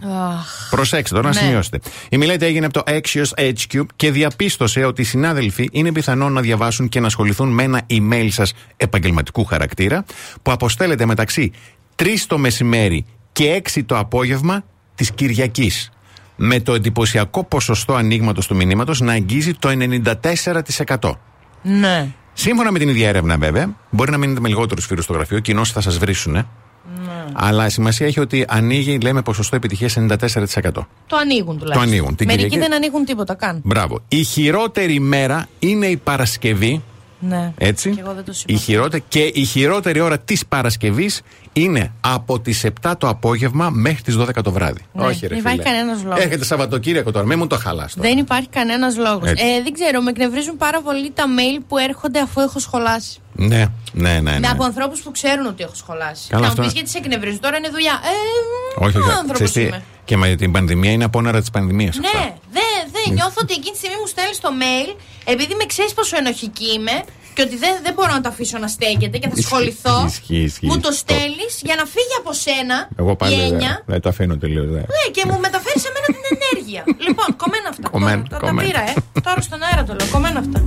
[0.81, 0.89] Αχ.
[0.89, 1.41] Προσέξτε τώρα να Ναι.
[1.41, 1.81] σημειώσετε.
[2.11, 6.41] Η μελέτη έγινε από το Axios HQ και διαπίστωσε ότι οι συνάδελφοι είναι πιθανόν να
[6.41, 10.05] διαβάσουν και να ασχοληθούν με ένα email σας επαγγελματικού χαρακτήρα
[10.43, 11.53] που αποστέλλεται μεταξύ
[11.97, 14.65] 3 το μεσημέρι και 6 το απόγευμα
[14.95, 15.91] της Κυριακής.
[16.37, 21.19] Με το εντυπωσιακό ποσοστό ανοίγματος του μηνύματος να αγγίζει το 94%.
[21.63, 22.09] Ναι.
[22.33, 25.73] Σύμφωνα με την ίδια έρευνα, βέβαια, μπορεί να μείνετε με λιγότερους φίλου στο γραφείο, κοινώς
[25.73, 26.49] θα σας βρίσουν.
[26.97, 27.25] Ναι.
[27.33, 30.87] Αλλά σημασία έχει ότι ανοίγει, λέμε, ποσοστό επιτυχίας 94%.
[31.07, 31.89] Το ανοίγουν τουλάχιστον.
[31.89, 32.17] ανοίγουν.
[32.17, 33.61] Την Μερικοί Κυριακή- δεν ανοίγουν τίποτα καν.
[33.65, 34.01] Μπράβο.
[34.09, 36.83] Η χειρότερη μέρα είναι η Παρασκευή.
[37.21, 37.53] Ναι.
[37.59, 37.91] Έτσι.
[37.91, 38.65] Και εγώ δεν το η συμπαθώ.
[38.65, 41.21] χειρότερη, και η χειρότερη ώρα της Παρασκευής
[41.63, 44.81] είναι από τις 7 το απόγευμα μέχρι τις 12 το βράδυ.
[44.93, 45.71] Ναι, Όχι, ρε δεν υπάρχει φίλε.
[45.71, 46.19] κανένας λόγος.
[46.25, 47.95] Έρχεται Σαββατοκύριακο τώρα, μην μου το χαλάς.
[47.97, 49.29] Δεν υπάρχει κανένας λόγος.
[49.29, 49.45] Έτσι.
[49.47, 53.19] Ε, δεν ξέρω, με εκνευρίζουν πάρα πολύ τα mail που έρχονται αφού έχω σχολάσει.
[53.33, 54.39] Ναι, ναι, ναι.
[54.39, 54.49] ναι.
[54.49, 56.29] Από ανθρώπους που ξέρουν ότι έχω σχολάσει.
[56.29, 57.93] Καλά, να αυτό- μου πει γιατί σε εκνευρίζουν, τώρα είναι δουλειά.
[57.93, 59.11] Ε, Όχι, όχι.
[59.11, 59.83] άνθρωπος Ξέρεις τι, είμαι.
[60.05, 61.97] Και με την πανδημία είναι απόνερα της πανδημίας.
[61.99, 65.95] Ναι, δεν δε, νιώθω ότι εκείνη τη στιγμή μου στέλνεις το mail επειδή με ξέρεις
[65.95, 66.97] πόσο ενοχική είμαι
[67.39, 70.05] και ότι δεν, δεν μπορώ να το αφήσω να στέκεται και θα Ισχύει, ασχοληθώ.
[70.07, 70.67] ισχύει, ισχύει.
[70.67, 73.83] Μου το στέλνει για να φύγει από σένα Εγώ πάλι η δεν έννοια.
[73.87, 74.67] δεν το αφήνω τελείως.
[74.71, 76.83] Ναι, και μου μεταφέρεις σε μένα την ενέργεια.
[77.07, 77.89] λοιπόν, κομμένα αυτά.
[77.89, 78.69] Κομμένο, τα, τα κομμένο.
[78.69, 78.95] πήρα, ε.
[79.27, 80.07] Τώρα στον αέρα το λέω.
[80.17, 80.59] Κομμένα αυτά.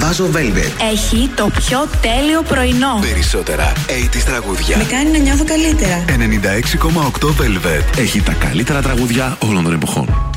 [0.00, 0.90] Βάζω Velvet.
[0.92, 2.98] Έχει το πιο τέλειο πρωινό.
[3.00, 4.76] Περισσότερα 80s τραγούδια.
[4.76, 6.04] Με κάνει να νιώθω καλύτερα.
[6.08, 7.98] 96,8 Velvet.
[7.98, 10.29] Έχει τα καλύτερα τραγούδια όλων των εποχών.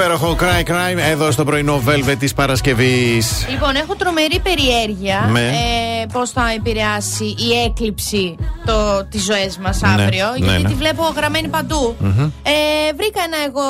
[0.00, 3.46] Υπέροχο Cry Crime εδώ στο πρωινό Velvet της Παρασκευής.
[3.50, 5.40] Λοιπόν, έχω τρομερή περιέργεια Ναι.
[5.48, 10.26] ε, πώς θα επηρεάσει η έκλειψη το, τις ζωές μας Ναι, αύριο.
[10.38, 10.68] ναι, γιατί ναι.
[10.68, 11.96] τη βλέπω γραμμένη παντού.
[11.98, 12.20] Μμμ.
[12.42, 12.52] Ε,
[12.96, 13.62] βρήκα ένα εγώ.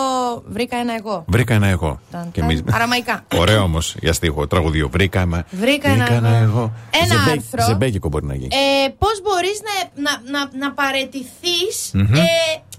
[0.46, 1.24] Βρήκα ένα εγώ.
[1.26, 2.00] Βρήκα ένα εγώ.
[2.10, 2.50] Ταν, Και ταν.
[2.50, 3.24] εμείς- Αραμαϊκά.
[3.36, 4.88] Ωραίο όμως για στίχο, τραγουδίο.
[4.88, 5.44] Βρήκα, μα...
[5.50, 6.72] Βρήκα ένα εγώ.
[6.90, 7.64] Ένα Ζεμπέ- άρθρο.
[7.68, 8.48] Ζεμπέκικο μπορεί να γίνει.
[8.84, 12.14] Ε, Πώς μπορείς να, να, να, να παρετηθείς Μμμ.
[12.14, 12.20] ε,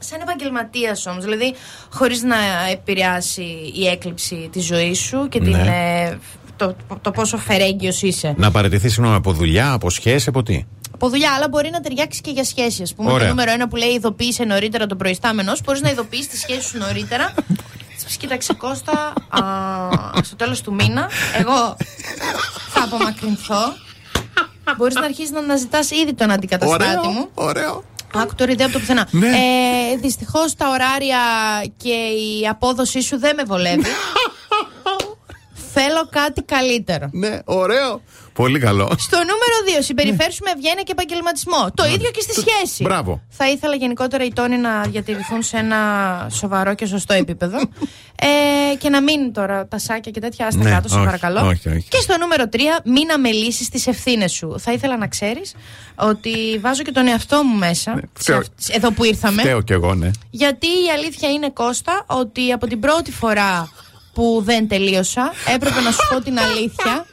[0.03, 1.23] σαν επαγγελματία όμως.
[1.23, 1.53] Δηλαδή,
[1.89, 2.35] χωρίς να
[2.71, 6.05] επηρεάσει η έκλειψη της ζωής σου και την, Ναι.
[6.09, 6.17] ε,
[6.55, 8.33] το, το πόσο φερέγγιος είσαι.
[8.37, 12.21] Να παραιτηθεί συγγνώμη από δουλειά, από σχέση, από τι; Από δουλειά, αλλά μπορεί να ταιριάξει
[12.21, 12.81] και για σχέση.
[12.83, 13.23] Α πούμε, Ωραία.
[13.23, 16.61] το νούμερο ένα που λέει ειδοποίησε νωρίτερα τον προϊστάμενο σου, μπορείς να ειδοποιήσεις τη σχέση
[16.67, 17.33] σου νωρίτερα.
[17.95, 19.41] Της πεις, κοίταξε Κώστα, α,
[20.23, 21.09] στο τέλος του μήνα,
[21.39, 21.75] εγώ
[22.69, 23.73] θα απομακρυνθώ.
[24.77, 27.29] Μπορείς να αρχίσεις να αναζητάς ήδη τον αντικαταστάτη Ωραίο, μου.
[27.33, 27.83] Ωραίο.
[28.13, 29.07] Άκου τώρα ιδέα από το πουθενά.
[29.11, 29.27] Ναι.
[29.27, 31.19] Ε, Δυστυχώς τα ωράρια
[31.77, 31.89] και
[32.39, 33.83] η απόδοσή σου δεν με βολεύει.
[35.73, 37.09] Θέλω κάτι καλύτερο.
[37.11, 38.01] Ναι, ωραίο.
[38.33, 38.91] Πολύ καλό.
[38.97, 41.71] Στο νούμερο 2, συμπεριφέρου με ευγένεια και επαγγελματισμό.
[41.75, 42.83] Το ίδιο και στη σχέση.
[42.83, 43.21] Μπράβο.
[43.29, 45.77] Θα ήθελα γενικότερα οι τόνοι να διατηρηθούν σε ένα
[46.31, 47.57] σοβαρό και σωστό επίπεδο.
[48.71, 51.39] ε, και να μην τώρα τα σάκια και τέτοια άστα Ναι, κάτω, σε όχι, παρακαλώ.
[51.47, 51.85] όχι, όχι.
[51.89, 54.55] Και στο νούμερο 3, μην αμελήσεις τις ευθύνες σου.
[54.59, 55.53] Θα ήθελα να ξέρεις
[55.95, 56.31] ότι
[56.61, 57.93] βάζω και τον εαυτό μου μέσα.
[57.95, 58.37] σε φταίω.
[58.37, 59.41] αυτ- εδώ που ήρθαμε.
[59.41, 60.09] Φταίω κι εγώ, ναι.
[60.29, 63.69] Γιατί η αλήθεια είναι, Κώστα, ότι από την πρώτη φορά
[64.13, 67.05] που δεν τελείωσα, έπρεπε να σου πω την αλήθεια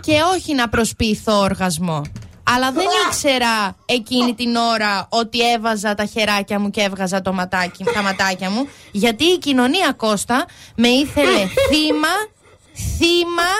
[0.00, 2.02] και όχι να προσποιηθώ οργασμό.
[2.42, 7.84] Αλλά δεν ήξερα εκείνη την ώρα ότι έβαζα τα χεράκια μου και έβγαζα το ματάκι,
[7.84, 8.68] τα ματάκια μου.
[8.92, 10.46] Γιατί η κοινωνία Κώστα
[10.76, 11.38] με ήθελε
[11.70, 12.14] θύμα,
[12.98, 13.50] θύμα,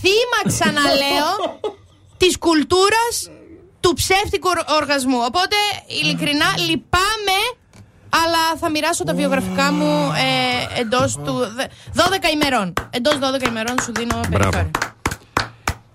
[0.00, 1.60] θύμα ξαναλέω
[2.16, 3.30] της κουλτούρας
[3.80, 5.18] του ψεύτικου ορ- οργασμού.
[5.26, 5.56] Οπότε,
[6.02, 7.38] ειλικρινά, λυπάμαι,
[8.22, 10.12] αλλά θα μοιράσω τα βιογραφικά μου
[10.76, 11.32] ε, εντός του.
[11.56, 11.64] δε-
[11.94, 12.72] 12 ημερών.
[12.90, 14.70] Εντός 12 ημερών σου δίνω περιθώριο.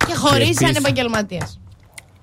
[0.08, 1.60] Και χωρίς Και επίσης- ανεπαγγελματίας.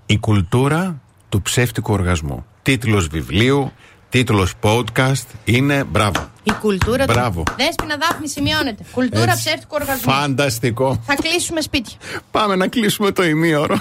[0.07, 2.47] Η κουλτούρα του ψεύτικου οργασμού.
[2.63, 3.73] Τίτλος βιβλίου,
[4.09, 6.29] τίτλος podcast είναι μπράβο.
[6.43, 7.43] Η κουλτούρα Μπράβο.
[7.43, 7.53] του.
[7.57, 8.85] Δέσποινα Δάφνη, σημειώνεται.
[8.93, 9.45] Κουλτούρα Έτσι.
[9.45, 10.13] ψεύτικου οργασμού.
[10.13, 11.03] Φανταστικό.
[11.07, 11.97] Θα κλείσουμε σπίτια.
[12.31, 13.77] Πάμε να κλείσουμε το ημίωρο.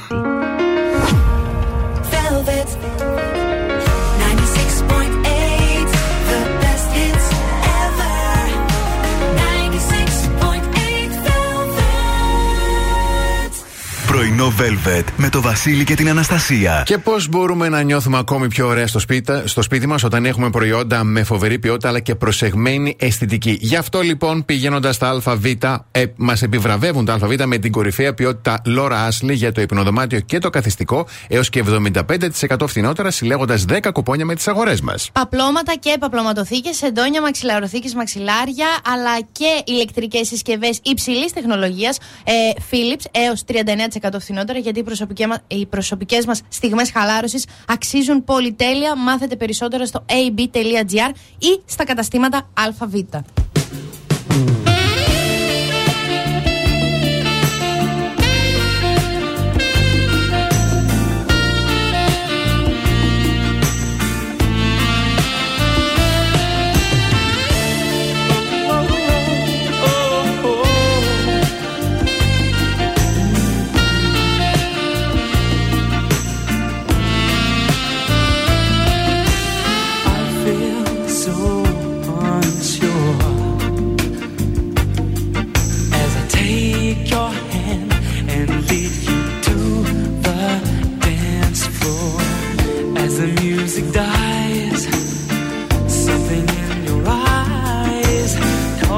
[14.15, 16.83] Πρωινό Velvet με το Βασίλη και την Αναστασία.
[16.85, 20.49] Και πώς μπορούμε να νιώθουμε ακόμη πιο ωραία στο σπίτι, στο σπίτι μας όταν έχουμε
[20.49, 23.57] προϊόντα με φοβερή ποιότητα αλλά και προσεγμένη αισθητική.
[23.61, 25.45] Γι' αυτό λοιπόν πηγαίνοντας στα ΑΒ,
[25.91, 30.37] ε, μας επιβραβεύουν τα ΑΒ με την κορυφαία ποιότητα Laura Ashley για το υπνοδωμάτιο και
[30.37, 35.09] το καθιστικό έως και 75% φθηνότερα συλλέγοντας 10 κουπόνια με τις αγορές μας.
[35.13, 41.97] Παπλώματα και παπλωματοθήκες, εντόνια μαξιλαροθήκες, μαξιλάρια, αλλά και ηλεκτρικές συσκευές υψηλής τεχνολογίας.
[42.23, 42.31] Ε,
[42.71, 48.95] Philips έως 39% φθηνότερα, γιατί οι, προσωπικές μα- οι προσωπικές μας στιγμές χαλάρωσης αξίζουν πολυτέλεια.
[48.95, 52.93] Μάθετε περισσότερο στο ab.gr ή στα καταστήματα ΑΒ.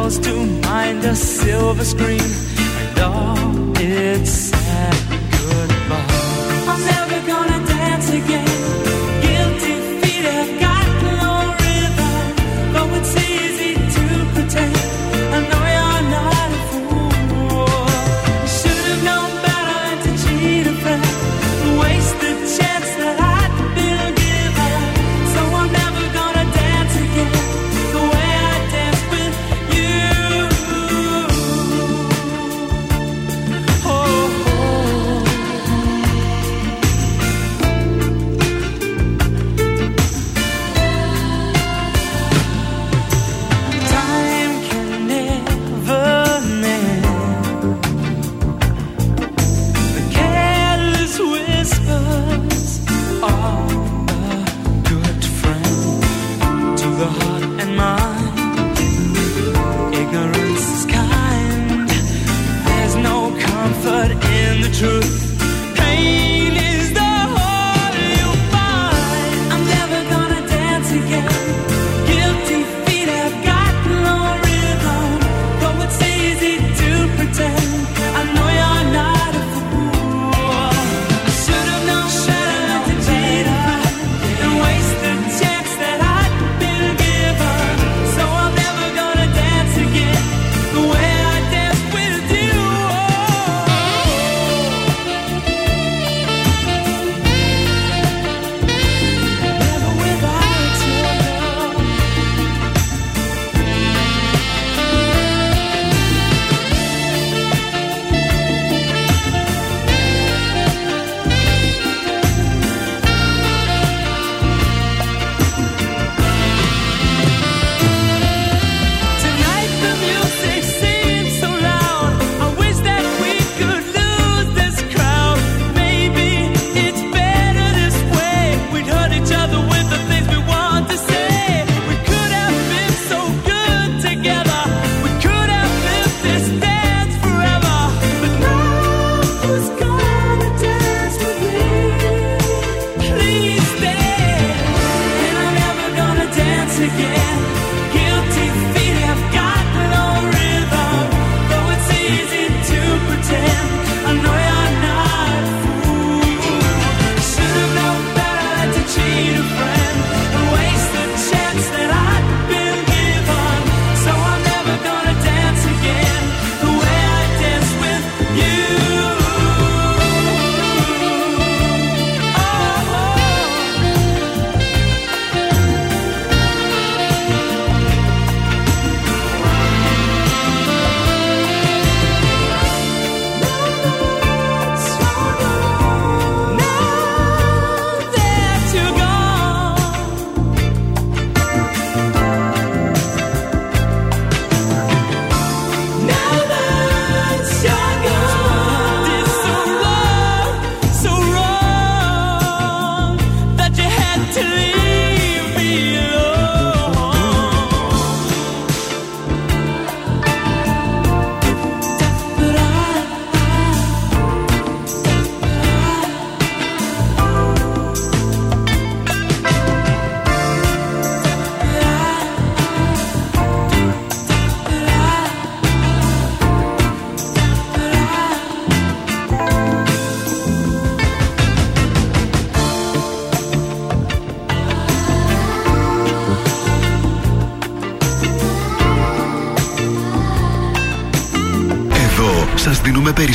[0.07, 2.21] Calls to mind a silver screen.
[2.79, 4.56] And all its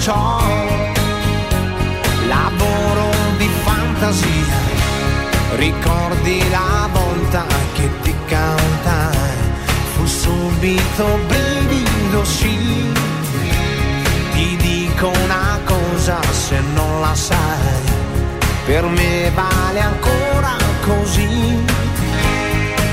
[0.00, 0.40] ciò
[2.26, 4.58] lavoro di fantasia.
[5.56, 7.44] Ricordi la volta
[7.74, 9.36] che ti cantai
[9.92, 12.92] fu subito brivido sì.
[14.32, 17.98] Ti dico una cosa se non la sai
[18.64, 21.58] per me vale ancora così.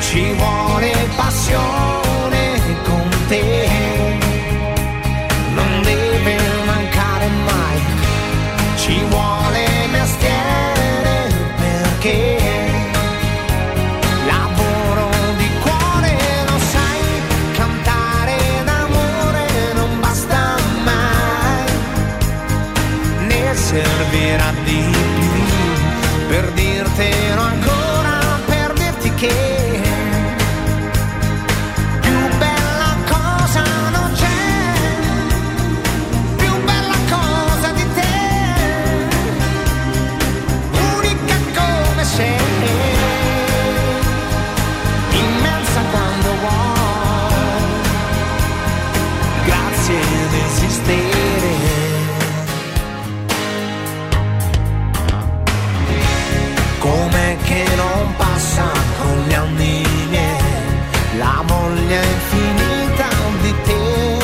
[0.01, 3.86] Ci vuole passione con te.
[61.87, 63.07] voglia infinita
[63.41, 64.17] di te.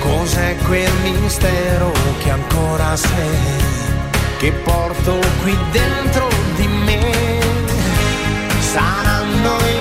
[0.00, 3.38] Cos'è quel mistero che ancora sei,
[4.38, 7.40] che porto qui dentro di me?
[8.58, 9.73] Saranno io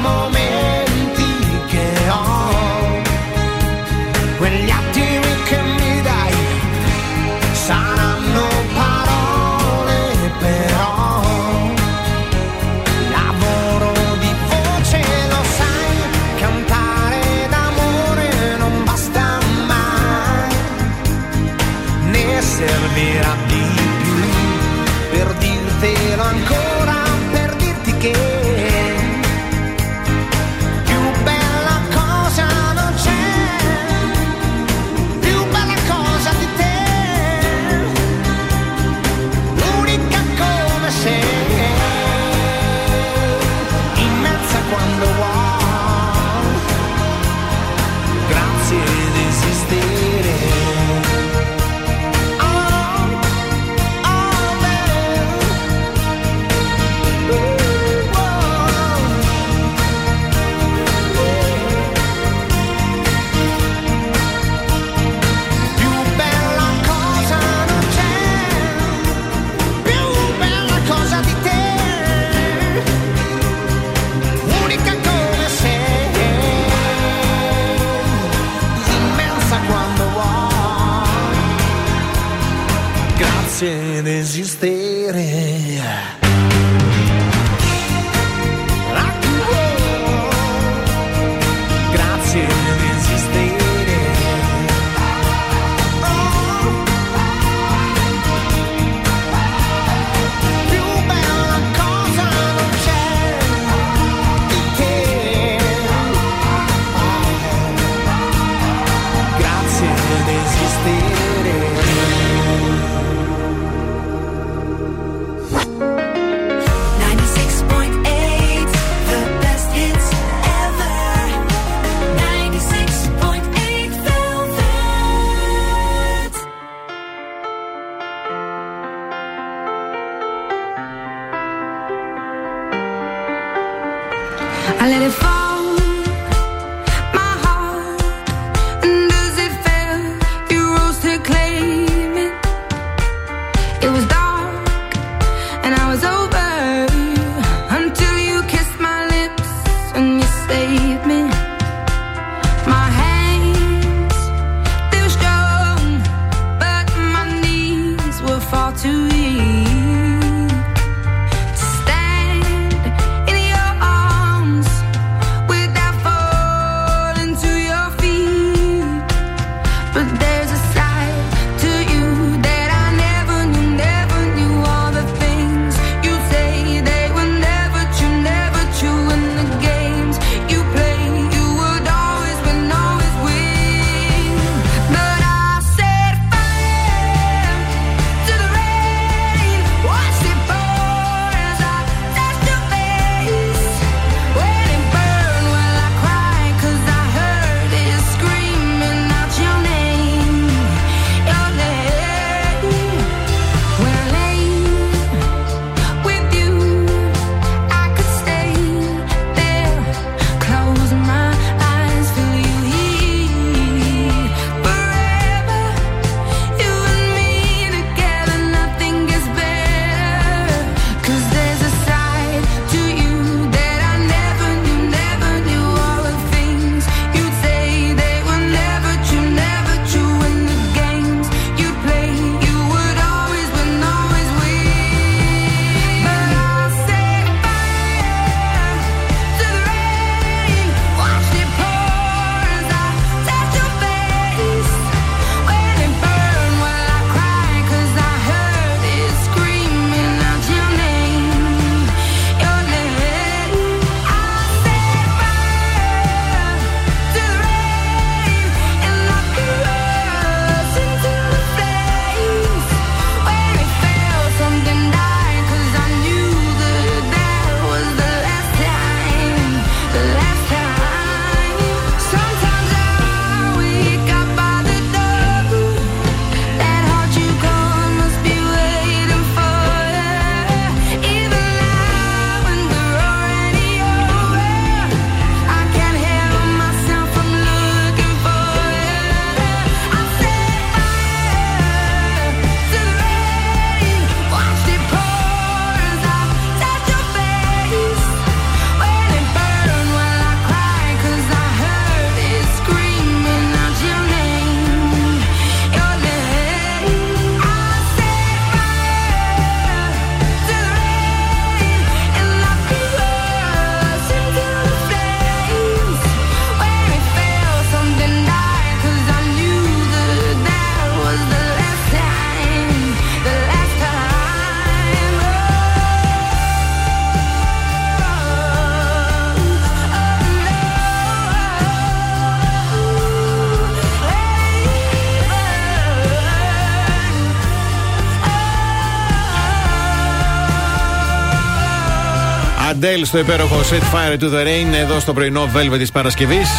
[343.13, 346.49] στο υπέροχο Set Fire to the Rain εδώ στο πρωινό Velvet της Παρασκευής.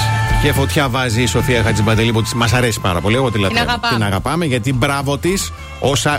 [0.43, 3.17] Και φωτιά βάζει η Σοφία Χατζημπαντελή που μας αρέσει πάρα πολύ.
[3.17, 3.63] Εγώ τη λατρεύω.
[3.63, 3.95] αγαπάμε.
[3.95, 5.53] Την αγαπάμε γιατί μπράβο της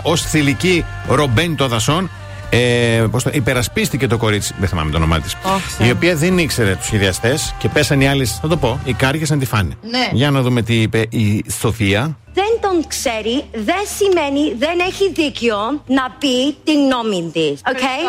[0.02, 2.10] ως θηλυκή ρομπέν των δασών.
[2.50, 5.36] Ε, πώς το, υπερασπίστηκε το κορίτσι, δεν θυμάμαι το όνομά της.
[5.78, 9.24] η οποία δεν ήξερε τους σχεδιαστές και πέσαν οι άλλε, θα το πω, οι κάργε
[9.28, 9.74] να τη φάνε.
[9.90, 10.08] Ναι.
[10.12, 12.16] Για να δούμε τι είπε η Σοφία.
[12.32, 17.48] δεν τον ξέρει, δεν σημαίνει δεν έχει δίκιο να πει της γνώμη τη.
[17.72, 18.00] Okay?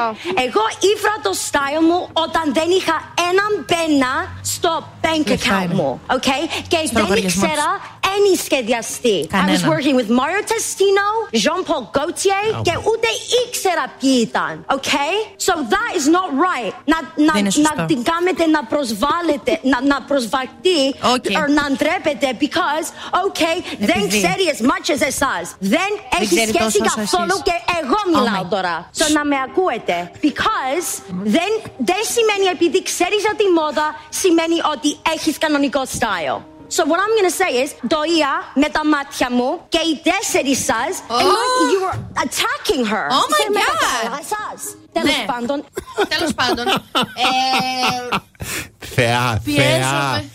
[0.46, 2.96] Εγώ ήφρα το style μου όταν δεν είχα
[3.30, 4.12] έναν πένα
[4.42, 4.72] στο
[5.04, 6.00] bank account μου.
[6.16, 6.42] Okay?
[6.68, 7.70] Και Στο δεν λογαριασμό ήξερα
[8.18, 9.18] any σχεδιαστή.
[9.32, 9.68] I was Κανένα.
[9.74, 11.08] working with Mario Testino,
[11.44, 13.08] Jean-Paul Gaultier και ούτε
[13.42, 14.66] ήξερα ποιοι ήταν.
[14.78, 15.14] Okay?
[15.48, 16.74] So that is not right.
[16.92, 17.86] Να, να, Δεν είναι να σωστό.
[17.92, 20.80] την κάνετε να προσβάλλετε, να, να προσβακτεί
[21.16, 21.36] Okay.
[21.40, 22.86] or να ντρέπετε because,
[23.26, 23.56] okay,
[23.90, 24.18] δεν Επειδή.
[24.22, 25.46] ξέρει as much as εσάς.
[25.76, 25.90] Δεν
[26.20, 27.48] έχει ξέρει σχέση τόσο όσο καθόλου εσείς.
[27.48, 28.76] και εγώ μιλάω my τώρα.
[29.00, 29.96] So να με ακούετε.
[30.28, 30.88] Because
[31.36, 31.52] δεν,
[31.90, 36.38] δεν σημαίνει επειδή ξέρεις για τη μόδα, σημαίνει ότι έχεις κανονικό style.
[36.76, 38.34] So what I'm gonna say is, το είδα
[38.64, 40.92] με τα μάτια μου και οι τέσσερις σας,
[41.22, 41.72] ενώ Oh.
[41.74, 43.06] you were attacking her.
[43.18, 43.70] Oh my Δεν με God.
[43.72, 44.60] κατάλαβα εσάς.
[44.98, 45.26] Τέλος Ναι.
[45.32, 45.58] πάντων.
[46.14, 46.66] Τέλο πάντων.
[47.26, 47.32] ε,
[48.96, 49.42] Θεά, θεά.
[49.44, 50.30] πιέζομαι.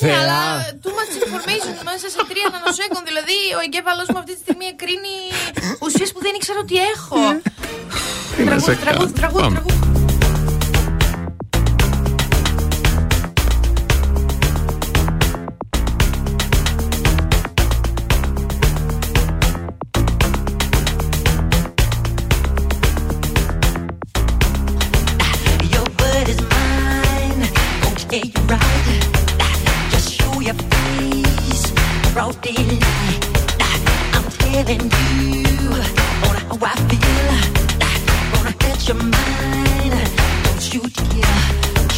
[0.00, 0.78] Ναι, αλλά Θεά.
[0.84, 3.02] too much information μέσα σε τρία νανοσέκον.
[3.10, 5.14] Δηλαδή, ο εγκέφαλός μου αυτή τη στιγμή εκρίνει
[5.84, 7.18] ουσίες που δεν ήξερα ότι έχω.
[8.36, 9.12] Τι να σε Τραγούδι, κάνω.
[9.20, 9.62] τραγούδι, Πάμε.
[9.64, 10.01] τραγούδι.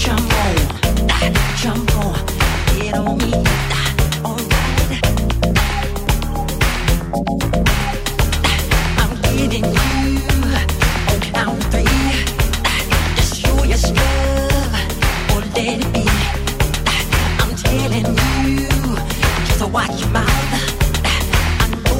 [0.04, 2.26] Jump on, jump on,
[2.76, 3.53] get on me.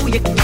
[0.05, 0.44] 我也。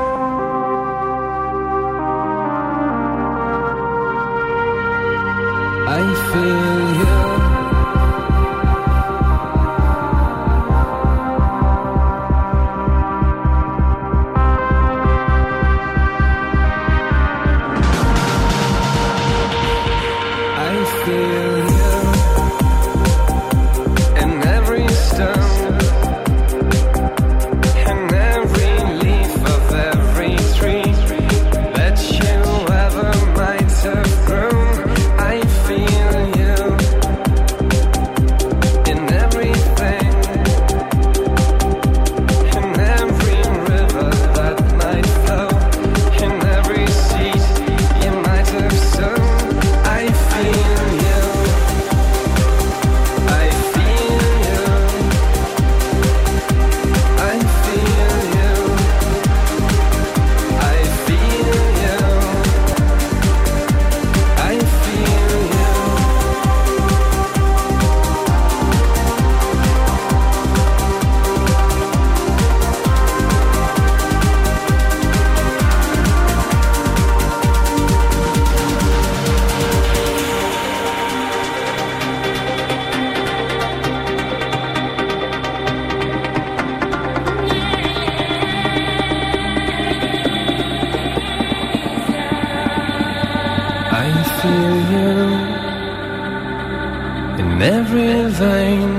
[97.41, 98.91] In every vein,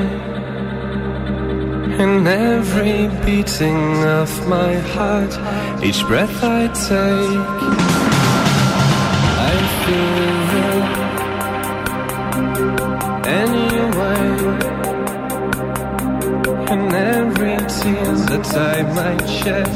[2.04, 3.82] in every beating
[4.20, 5.32] of my heart,
[5.84, 7.44] each breath I take.
[9.50, 10.70] I feel you
[13.42, 14.26] anyway,
[16.74, 16.82] in
[17.14, 19.72] every tear that I might shed,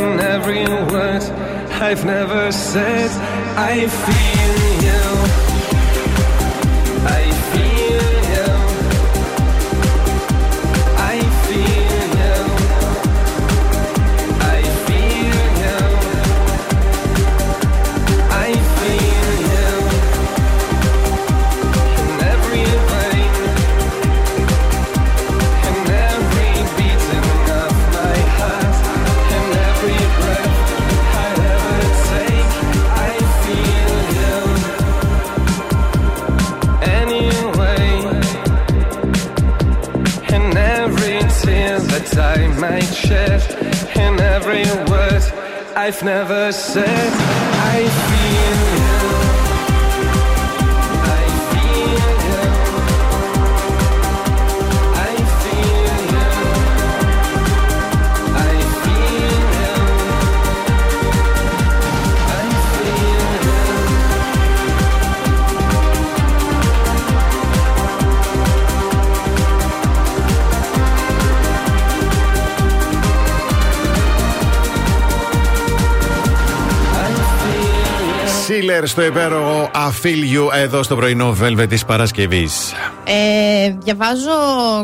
[0.00, 1.24] in every word
[1.86, 3.10] I've never said.
[3.72, 4.56] I feel
[4.86, 5.45] you.
[43.06, 43.40] Shed,
[43.96, 45.22] in every word
[45.76, 47.12] I've never said,
[47.74, 48.95] I feel
[78.66, 82.72] Σίλερ στο υπέροχο Αφίλιου εδώ στο πρωινό Velvet της Παρασκευής.
[83.04, 84.30] Ε, διαβάζω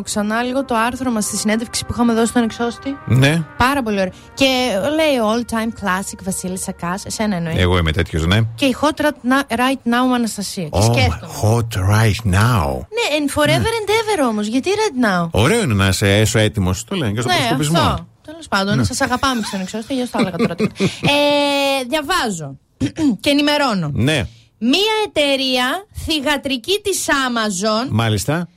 [0.04, 2.96] ξανά λίγο το άρθρο μας στη συνέντευξη που είχαμε δώσει στον εξώστη.
[3.06, 4.12] Ναι, Πάρα πολύ ωραίο.
[4.34, 4.46] Και
[4.94, 7.04] λέει All Time Classic Βασίλη Σακάς.
[7.04, 7.54] Εσένα εννοεί.
[7.58, 8.38] εγώ είμαι τέτοιος, ναι.
[8.54, 10.64] Και η Hot Right Right Now με Αναστασία.
[10.64, 11.32] Και Oh, σκέφτομαι.
[11.42, 12.66] hot right now.
[12.70, 14.46] Ναι, in forever and ever όμως.
[14.46, 16.84] Γιατί Right Now; Ωραίο είναι να είσαι έσω έτοιμος.
[16.84, 17.78] Το λένε και στο Ναι, προσκοπισμό.
[17.78, 18.06] αυτό.
[18.24, 18.84] Τέλος πάντων, Ναι.
[18.84, 20.54] σας αγαπάμε στον εξώστη, γι' αυτό έλεγα τώρα.
[20.54, 20.84] τίποτα.
[21.14, 22.58] ε, διαβάζω
[23.20, 23.90] και ενημερώνω.
[23.94, 24.26] Ναι,
[24.58, 28.48] Μία εταιρεία θηγατρική της Amazon μάλιστα.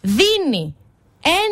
[0.00, 0.74] δίνει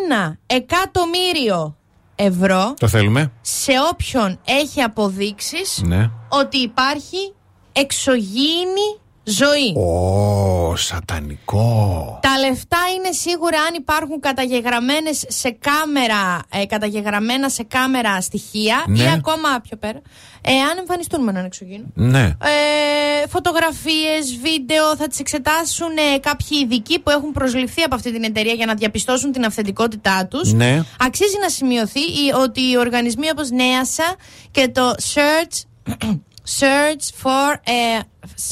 [0.01, 1.77] ένα εκατομμύριο
[2.15, 3.33] ευρώ Το θέλουμε.
[3.41, 6.11] σε όποιον έχει αποδείξεις Ναι.
[6.29, 7.35] ότι υπάρχει
[7.73, 9.73] εξωγήινη ζωή.
[9.77, 12.19] Ω, σατανικό.
[12.23, 19.03] Τα λεφτά είναι σίγουρα αν υπάρχουν καταγεγραμμένες σε κάμερα, ε, καταγεγραμμένα σε κάμερα στοιχεία Ναι.
[19.03, 20.01] ή ακόμα πιο πέρα,
[20.45, 21.85] ε, αν εμφανιστούν με έναν εξωγήινο.
[21.95, 22.23] Ναι.
[22.25, 28.25] Ε, φωτογραφίες, βίντεο, θα τις εξετάσουν ε, κάποιοι ειδικοί που έχουν προσληφθεί από αυτή την
[28.25, 30.53] εταιρεία για να διαπιστώσουν την αυθεντικότητά τους.
[30.53, 30.83] Ναι.
[30.99, 34.17] Αξίζει να σημειωθεί η- ότι οι οργανισμοί όπως NEASA
[34.51, 35.61] και το Search
[36.45, 37.49] Search for.
[37.67, 38.03] Uh,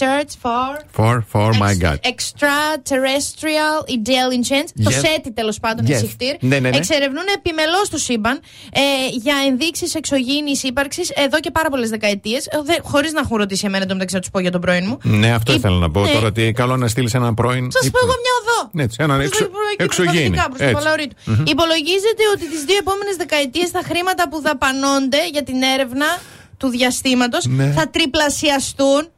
[0.01, 0.71] search for.
[0.97, 1.99] For, for my God.
[2.15, 4.69] Extraterrestrial intelligence.
[4.85, 5.05] Το Yes.
[5.05, 5.91] SETI τέλος πάντων, Yes.
[5.91, 6.37] yes.
[6.41, 6.77] Ναι, ναι, ναι.
[6.77, 8.41] Εξερευνούν επιμελώς το σύμπαν
[8.73, 8.81] ε,
[9.13, 12.49] για ενδείξεις εξωγήινης ύπαρξης εδώ και πάρα πολλές δεκαετίες.
[12.83, 14.99] Χωρίς να έχουν ρωτήσει εμένα το μεταξύ να τους πω για τον πρώην μου.
[15.03, 16.11] Ναι, αυτό Η- ήθελα να πω ναι.
[16.13, 17.71] τώρα ότι καλό να στείλεις έναν πρώην.
[17.71, 18.69] Σας πω εγώ μια οδό.
[18.73, 19.45] Ναι, έτσι, έναν Προς εξω...
[19.45, 20.37] το υπουργείο εξωγήινη.
[20.37, 20.75] Πραγματικά, προς το Έτσι.
[20.75, 21.15] Παλαιορείτου.
[21.25, 21.45] Μμμ.
[21.55, 26.07] Υπολογίζεται ότι τις δύο επόμενες δεκαετίες τα χρήματα που δαπανώνται για την έρευνα
[26.61, 27.71] του διαστήματος Ναι.
[27.73, 29.09] θα τριπλασιαστούν.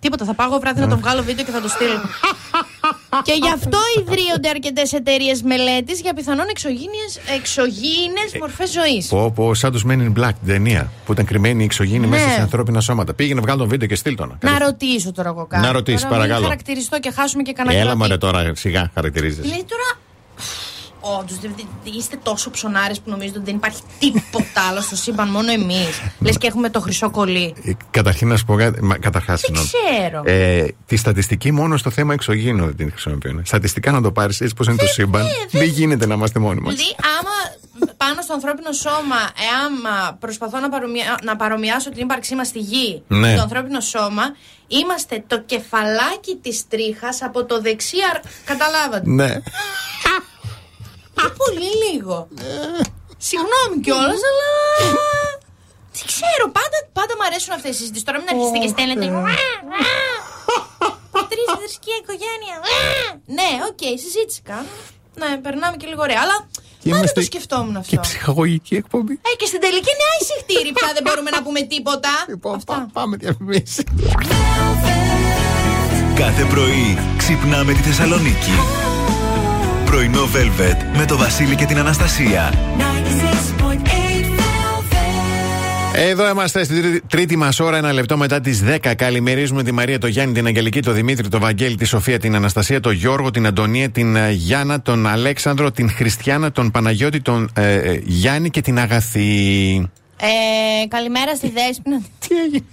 [0.00, 2.00] Τίποτα, θα πάω εγώ βράδυ να το βγάλω βίντεο και θα το στείλω.
[3.26, 6.44] και γι' αυτό ιδρύονται αρκετές εταιρείες μελέτης για πιθανόν
[7.36, 9.06] εξωγήινες μορφές ζωής.
[9.08, 12.16] Πω, πω, σαν τους Men in Black την ταινία που ήταν κρυμμένοι οι εξωγήινοι Ναι.
[12.16, 13.14] μέσα σε ανθρώπινα σώματα.
[13.14, 14.38] Πήγαινε, βγάλει το βίντεο και στείλ τον.
[14.42, 15.66] Να ρωτήσω τώρα εγώ κάτι.
[15.66, 16.46] Να ρωτήσεις, Τώρα μην παρακαλώ.
[16.46, 17.98] χαρακτηριστώ και χάσουμε και κανένα Έλα κρατή.
[17.98, 19.40] μωρέ τώρα, σιγά χαρακτηρίζει.
[19.40, 19.98] Λέει τώρα.
[21.00, 21.38] Όντως,
[21.82, 26.00] είστε τόσο ψωνάρες που νομίζετε ότι δεν υπάρχει τίποτα άλλο στο σύμπαν, μόνο εμείς.
[26.20, 27.54] Λες και έχουμε το χρυσό κολλή.
[27.90, 28.80] Καταρχήν να σου πω κάτι.
[29.00, 30.22] Καταρχάς, ξέρω.
[30.24, 33.42] Ε, τη στατιστική μόνο στο θέμα εξωγήινου δεν την χρησιμοποιούν.
[33.44, 35.24] Στατιστικά να το πάρεις έτσι πώ είναι το σύμπαν.
[35.50, 36.74] Δεν γίνεται να είμαστε μόνοι μας.
[36.74, 37.58] Δηλαδή, άμα
[37.96, 39.16] πάνω στο ανθρώπινο σώμα,
[39.50, 41.18] εάμα προσπαθώ να, παρομοια...
[41.22, 43.18] να παρομοιάσω την ύπαρξή μας στη γη Ναι.
[43.18, 44.22] με το ανθρώπινο σώμα,
[44.68, 47.96] είμαστε το κεφαλάκι της τρίχας από το δεξί.
[48.14, 49.10] αρ- Καταλάβατε.
[49.10, 49.34] Ναι.
[51.22, 52.16] Και πολύ λίγο.
[53.28, 54.48] Συγγνώμη κιόλας, αλλά.
[55.96, 58.04] Δεν ξέρω, πάντα, πάντα μου αρέσουν αυτές οι συζητήσεις.
[58.08, 59.04] Τώρα μην αρχίσετε και στέλνετε.
[61.32, 62.56] Πατρίς θρησκεία οικογένεια.
[63.38, 64.72] Ναι, οκ, συζήτηση κάνω.
[65.20, 66.20] Ναι, περνάμε και λίγο ωραία.
[66.24, 66.36] Αλλά
[66.82, 68.00] Και πάντα είμαστε το σκεφτόμουν Και αυτό.
[68.00, 69.14] ψυχαγωγική εκπομπή.
[69.28, 72.12] Ε, και στην τελική είναι άι σιχτίρι πια δεν μπορούμε να πούμε τίποτα.
[72.56, 72.76] Αυτά.
[72.92, 73.82] Πάμε διαφημίσει.
[76.14, 78.54] Κάθε πρωί ξυπνάμε τη Θεσσαλονίκη.
[79.90, 82.52] Πρωινό Velvet με το Βασίλη και την Αναστασία.
[85.94, 88.94] Εδώ είμαστε στην τρίτη, τρίτη μας ώρα, ένα λεπτό μετά τις 10.
[88.96, 92.80] Καλημερίζουμε τη Μαρία, τον Γιάννη, την Αγγελική, τον Δημήτρη, τον Βαγγέλη, τη Σοφία, την Αναστασία,
[92.80, 97.74] τον Γιώργο, την Αντωνία, την ε, Γιάννα, τον Αλέξανδρο, την Χριστιανά, τον Παναγιώτη, τον ε,
[97.74, 99.88] ε, Γιάννη και την Αγαθή.
[100.20, 102.02] Ε, καλημέρα στη Δέσποινα.
[102.18, 102.64] Τι έγινε;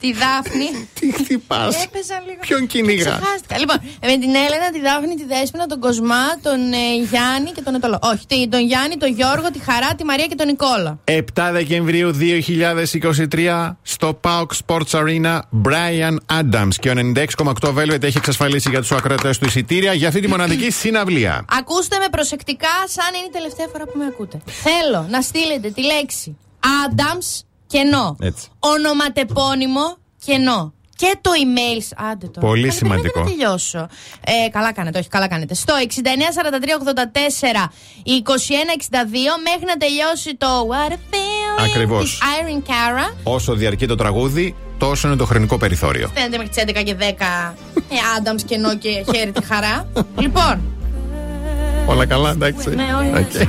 [0.00, 0.68] Τη Δάφνη.
[1.00, 2.38] Τι χτυπάς; Έπαιζα λίγο.
[2.40, 3.58] Ποιον κυνήγα; Ξεχάστηκα.
[3.58, 7.62] Λοιπόν, ε, με την Έλενα, τη Δάφνη, τη Δέσποινα, τον Κοσμά, τον ε, Γιάννη και
[7.62, 7.98] τον Ετωλό.
[8.02, 10.98] Όχι, τι- τον Γιάννη, τον Γιώργο, τη Χαρά, τη Μαρία και τον Νικόλα.
[11.04, 18.70] 7 Δεκεμβρίου 2023 στο Pauk Sports Arena Brian Adams και ο 96,8 Velvet έχει εξασφαλίσει
[18.70, 21.44] για τους ακροατές του εισιτήρια για αυτή τη μοναδική συναυλία.
[21.58, 24.40] Ακούστε με προσεκτικά, σαν είναι η τελευταία φορά που με ακούτε.
[24.46, 27.40] Θέλω να στείλετε τη λέξη Adams
[27.70, 28.16] κενό.
[28.20, 28.48] Έτσι.
[28.58, 30.72] Ονοματεπώνυμο κενό.
[30.96, 31.82] Και το email.
[31.82, 32.46] σ- Άντε τώρα.
[32.46, 33.12] Πολύ Κάνε, σημαντικό.
[33.12, 33.88] περίμενε να τελειώσω.
[34.24, 35.54] Ε, καλά κάνετε, όχι, καλά κάνετε.
[35.54, 37.70] Στο 694384
[38.04, 42.02] 2162 μέχρι να τελειώσει το What a Feeling Ακριβώς.
[42.10, 43.14] της Irene Cara.
[43.22, 46.10] Όσο διαρκεί το τραγούδι, τόσο είναι το χρονικό περιθώριο.
[46.14, 47.54] Φαίνεται μέχρι τις 11 και 10
[47.90, 49.88] ε, Adams κενό και χέρι τη χαρά.
[50.18, 50.60] λοιπόν,
[51.86, 52.68] Όλα καλά, εντάξει.
[52.68, 53.30] Ναι, όλα Οκ.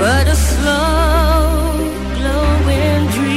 [0.00, 1.59] but a slow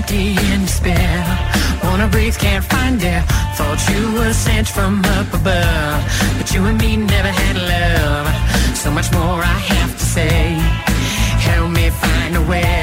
[0.00, 1.18] empty and despair.
[1.84, 3.22] Wanna breathe, can't find air.
[3.56, 6.00] Thought you were sent from up above,
[6.38, 8.26] but you and me never had love.
[8.82, 10.40] So much more I have to say.
[11.48, 12.80] Help me find a way.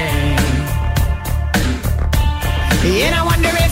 [3.06, 3.67] And I wonder if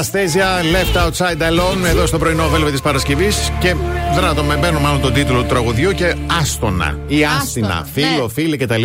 [0.00, 3.52] Αναστέζια, Left Outside Alone, εδώ στο πρωινό βέλβε της Παρασκευής.
[3.60, 3.74] Και
[4.14, 8.28] δράτω με μπαίνω μάλλον τον τίτλο του τραγουδιού και άστονα ή άστινα, Άστονα, φίλο, ναι.
[8.32, 8.84] φίλη κτλ.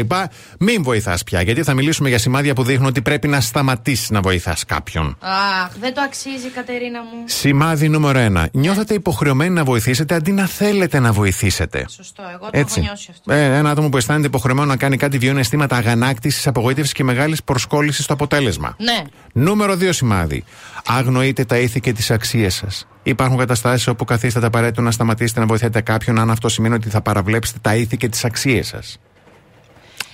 [0.60, 4.22] Μην βοηθάς πια, γιατί θα μιλήσουμε για σημάδια που δείχνουν ότι πρέπει να σταματήσεις να
[4.22, 5.18] βοηθάς κάποιον.
[5.20, 7.24] Αχ, δεν το αξίζει, Κατερίνα μου.
[7.26, 8.46] Σημάδι νούμερο 1.
[8.52, 11.86] Νιώθετε υποχρεωμένοι να βοηθήσετε αντί να θέλετε να βοηθήσετε.
[11.90, 13.34] Σωστό, εγώ το έχω νιώσει αυτό.
[13.34, 17.44] Ε, ένα άτομο που αισθάνεται υποχρεωμένο να κάνει κάτι βιώνει αισθήματα αγανάκτησης, απογοήτευσης και μεγάλης
[17.44, 18.76] προσκόλλησης στο αποτέλεσμα.
[18.80, 19.02] Ναι.
[19.34, 20.44] Νούμερο 2 σημάδι.
[20.86, 22.88] Αγνοείτε τα ήθη και τις αξίες σας.
[23.08, 27.02] Υπάρχουν καταστάσεις όπου καθίσταται απαραίτητο να σταματήσετε να βοηθάτε κάποιον, αν αυτό σημαίνει ότι θα
[27.02, 28.98] παραβλέψετε τα ήθη και τις αξίες σας.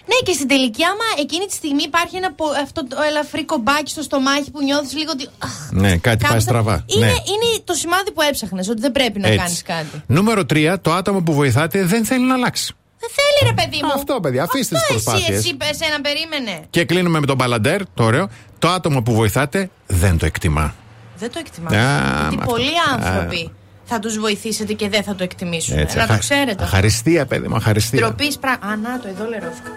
[0.05, 3.91] Ναι, και στην τελική, άμα εκείνη τη στιγμή υπάρχει ένα πο- αυτό το ελαφρύ κομπάκι
[3.91, 5.27] στο στομάχι που νιώθεις λίγο ότι.
[5.39, 6.83] αχ, Ναι, κάτι πάει κάπου- στραβά.
[6.85, 7.11] Είναι, ναι.
[7.11, 9.39] είναι το σημάδι που έψαχνες, ότι δεν πρέπει να Έτσι.
[9.39, 10.03] κάνεις κάτι.
[10.07, 10.77] Νούμερο 3.
[10.81, 12.73] Το άτομο που βοηθάτε δεν θέλει να αλλάξει.
[12.99, 13.91] Δεν θέλει, ρε παιδί μου.
[13.93, 15.37] Αυτό, παιδιά, αφήστε τις Αυτό εσύ, προσπάθειες.
[15.39, 16.59] Εσύ, εσύ, εσένα περίμενε.
[16.69, 18.29] Και κλείνουμε με τον μπαλαντέρ, το ωραίο.
[18.59, 20.75] Το άτομο που βοηθάτε δεν το εκτιμά.
[21.21, 21.67] Δεν το εκτιμά.
[21.67, 22.51] Α, Γιατί με αυτό.
[22.51, 22.93] πολλοί Α.
[22.95, 23.51] άνθρωποι
[23.85, 25.77] θα τους βοηθήσετε και δεν θα το εκτιμήσουν.
[25.77, 26.63] Έτσι, να αχα- το ξέρετε.
[26.63, 27.99] Αχαριστία, παιδί μου, αχαριστία.
[27.99, 28.67] Ντροπής πράγμα.
[28.71, 29.69] Α, να το, εδώ λερώθηκα.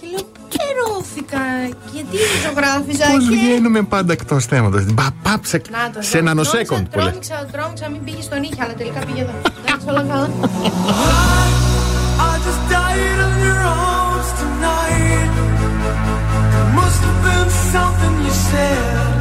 [0.00, 1.38] και λέω, πού λερώθηκα,
[1.92, 3.36] γιατί ζωγράφιζα Πώ και.
[3.36, 4.84] βγαίνουμε πάντα εκτός θέματος.
[5.22, 6.26] Πάψε Να το, σε εδώ.
[6.26, 7.06] νανοσέκοντ που λέει.
[7.06, 9.32] Τρόμηξα, τρόμηξα, μην πήγε στον ήχη, αλλά τελικά πήγε εδώ.
[9.66, 10.28] Εντάξει, όλα καλά.
[12.28, 15.30] I just died of your arms tonight.
[16.60, 19.17] It must have been something you said.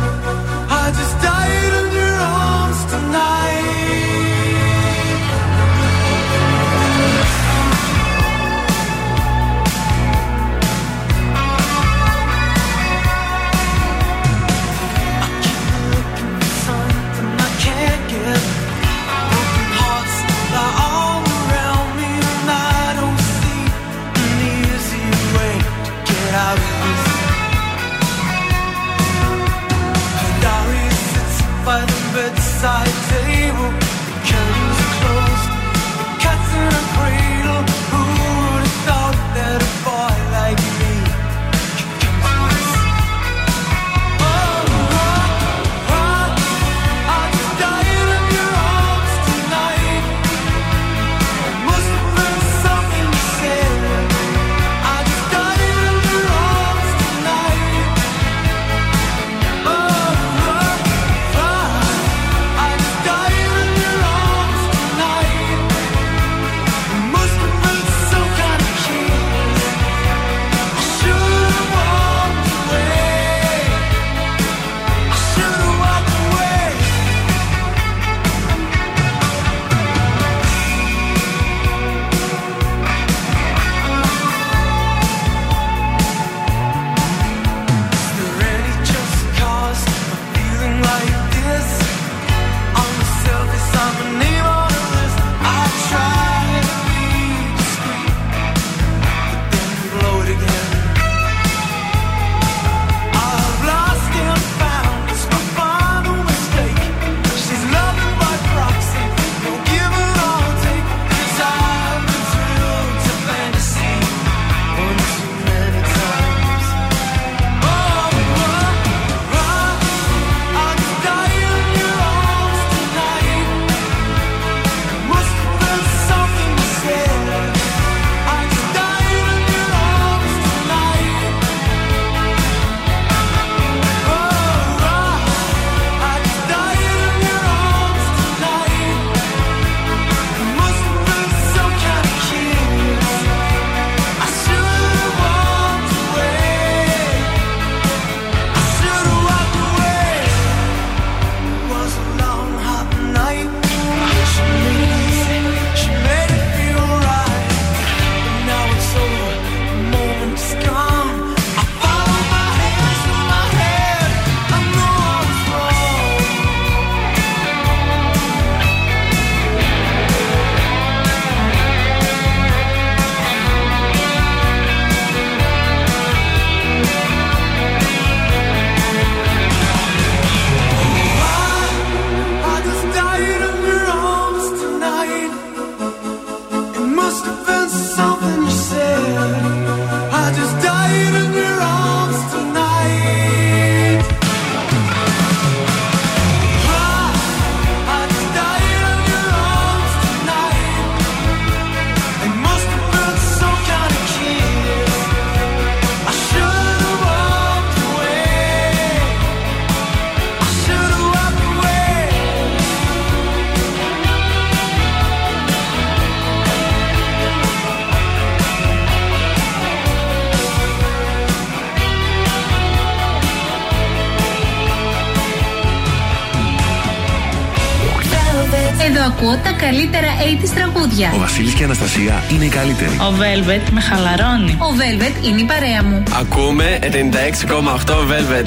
[231.14, 232.96] Ο Βασίλης και η Αναστασία είναι οι καλύτεροι.
[233.00, 234.52] Ο Velvet με χαλαρώνει.
[234.52, 236.04] Ο Velvet είναι η παρέα μου.
[236.20, 238.46] Ακούμε 96,8 Velvet.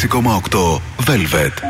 [0.00, 1.69] 6,8 Velvet.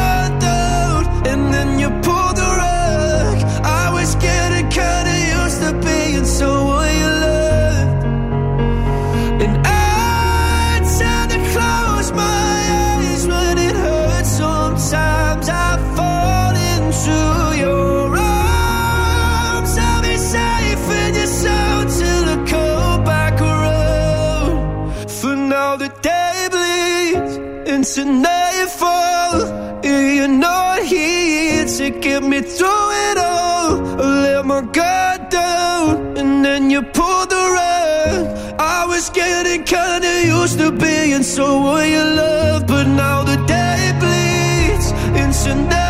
[27.97, 29.41] into nightfall.
[29.83, 34.01] And you're not here to get me through it all.
[34.01, 38.59] I let my guard down, and then you pulled the rug.
[38.59, 43.93] I was getting kinda used to being so someone you love, but now the day
[43.99, 44.91] bleeds
[45.21, 45.80] into nightfall.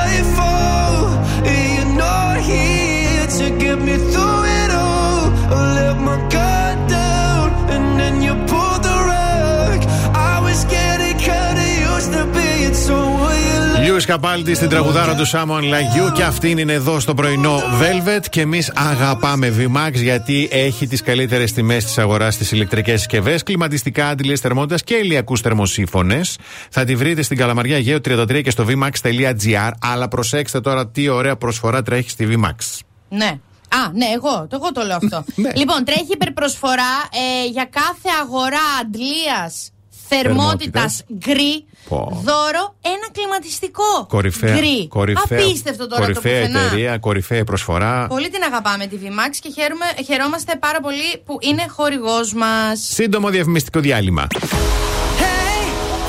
[14.05, 14.21] You love.
[14.21, 18.25] Lewis Capaldi στην τραγουδάρα του Someone Like You και αυτήν είναι εδώ στο πρωινό Velvet
[18.29, 24.07] και εμείς αγαπάμε VMAX γιατί έχει τις καλύτερες τιμές της αγοράς στις ηλεκτρικές συσκευές, κλιματιστικά,
[24.07, 26.37] αντιλίε θερμότητας και ηλιακούς θερμοσύφωνες.
[26.69, 29.71] Θα τη βρείτε στην Καλαμαριά Αιγαίου 33 και στο vmax.gr.
[29.81, 32.79] Αλλά προσέξτε τώρα τι ωραία προσφορά τρέχει στη VMAX.
[33.09, 33.39] Ναι.
[33.69, 35.23] Α, ναι, εγώ, το, εγώ το λέω αυτό.
[35.55, 37.09] λοιπόν, τρέχει υπερπροσφορά
[37.43, 39.71] ε, για κάθε αγορά αντλίας
[40.15, 41.03] θερμότητας Θερμότητας.
[41.17, 41.65] γκρι.
[41.89, 42.21] Πω.
[42.23, 44.87] Δώρο ένα κλιματιστικό Κορυφαία, γκρι.
[44.87, 46.65] κορυφαία, Απίστευτο τώρα κορυφαία το πουθενά.
[46.65, 48.07] εταιρεία, κορυφαία προσφορά.
[48.07, 52.79] Πολύ την αγαπάμε τη VMAX και χαίρομαι, χαιρόμαστε πάρα πολύ που είναι χορηγός μας.
[52.93, 54.27] Σύντομο διαφημιστικό διάλειμμα.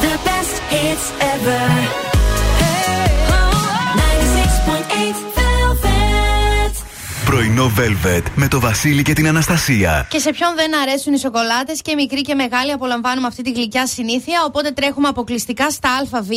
[0.04, 1.64] The best hits ever.
[2.60, 3.02] Hey,
[4.02, 5.31] 96.8 Velvet.
[7.32, 10.06] Πρωινό Velvet με το Βασίλη και την Αναστασία.
[10.10, 13.86] Και σε ποιον δεν αρέσουν οι σοκολάτες και μικροί και μεγάλοι απολαμβάνουμε αυτή τη γλυκιά
[13.86, 14.44] συνήθεια.
[14.46, 16.28] Οπότε τρέχουμε αποκλειστικά στα ΑΒ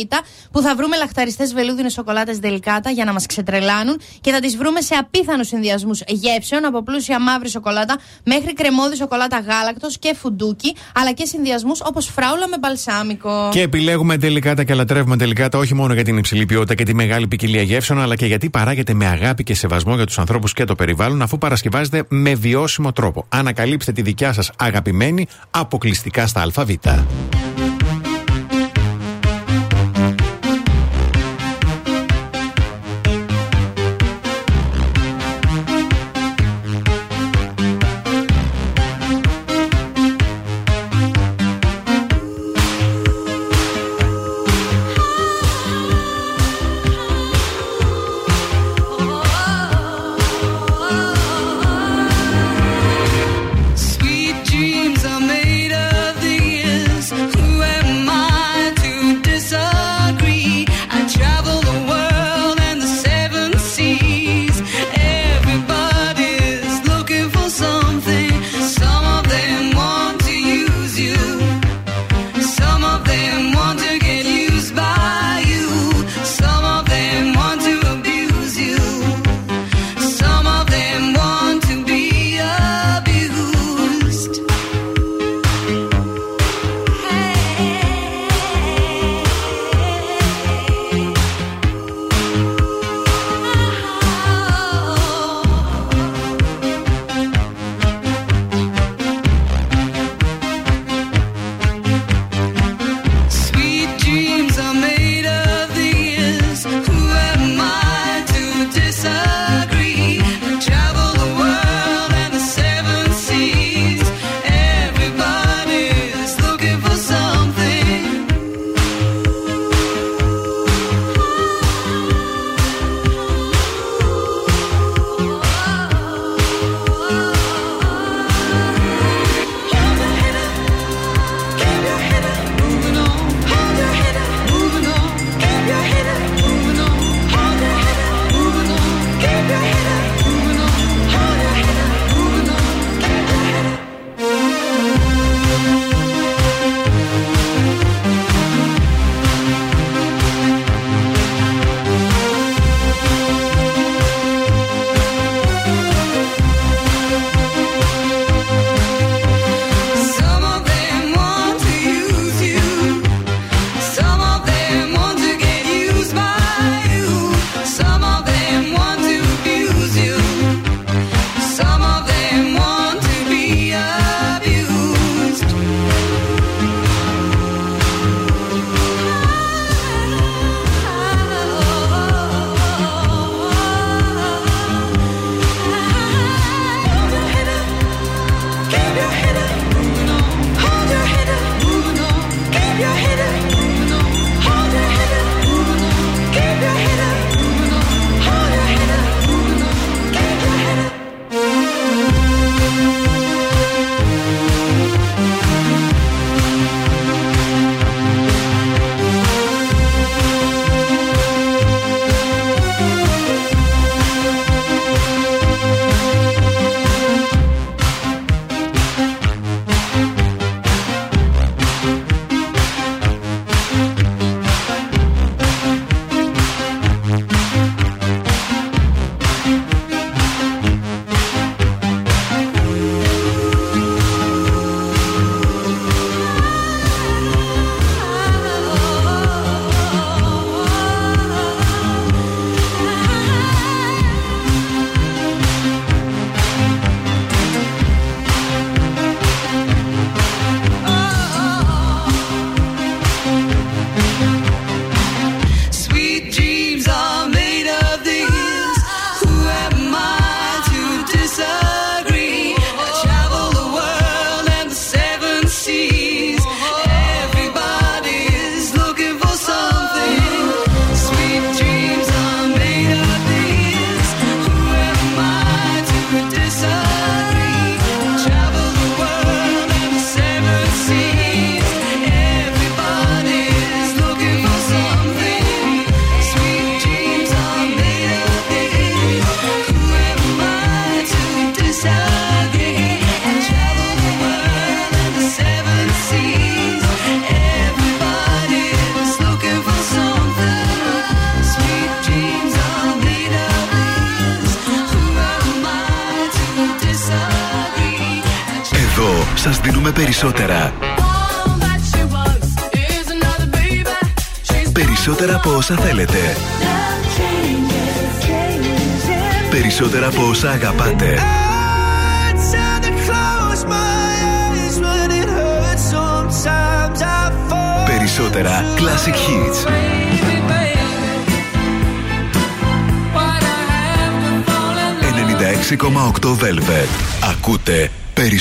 [0.50, 4.80] που θα βρούμε λαχταριστές βελούδινες σοκολάτες δελικάτα για να μας ξετρελάνουν και θα τις βρούμε
[4.80, 11.12] σε απίθανους συνδυασμούς γεύσεων από πλούσια μαύρη σοκολάτα μέχρι κρεμόδι σοκολάτα γάλακτος και φουντούκι αλλά
[11.12, 13.48] και συνδυασμούς όπως φράουλα με μπαλσάμικο.
[13.52, 17.26] Και επιλέγουμε τελικά και λατρεύουμε τελικά όχι μόνο για την υψηλή ποιότητα και τη μεγάλη
[17.28, 20.74] ποικιλία γεύσεων, αλλά και γιατί παράγεται με αγάπη και σεβασμό για τους ανθρώπους και το
[20.74, 20.84] περιβάλλον,
[21.22, 23.24] αφού παρασκευάζεται με βιώσιμο τρόπο.
[23.28, 26.70] Ανακαλύψτε τη δικιά σας αγαπημένη αποκλειστικά στα ΑΒ.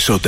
[0.05, 0.27] sort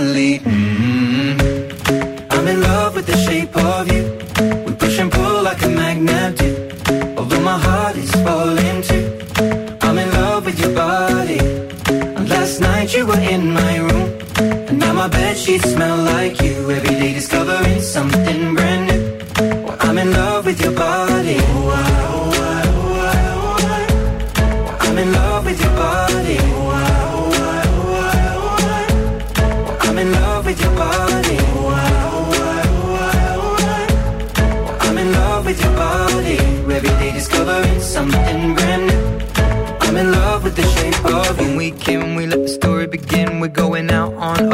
[0.00, 0.38] finally.
[0.38, 1.82] Mm-hmm.
[2.30, 4.02] I'm in love with the shape of you.
[4.64, 6.50] We push and pull like a magnet do.
[7.18, 9.04] Although my heart is falling too.
[9.82, 11.38] I'm in love with your body.
[12.16, 14.08] And last night you were in my room,
[14.68, 16.39] and now my bed sheets smell like you.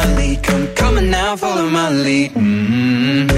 [0.00, 0.42] my lead.
[0.76, 2.32] Come, on now, follow my lead.
[2.32, 3.30] mm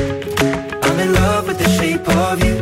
[0.84, 2.61] I'm in love with the shape of you.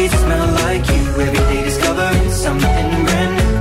[0.00, 1.02] Sheets smell like you.
[1.26, 3.52] Every day discovering something brand new.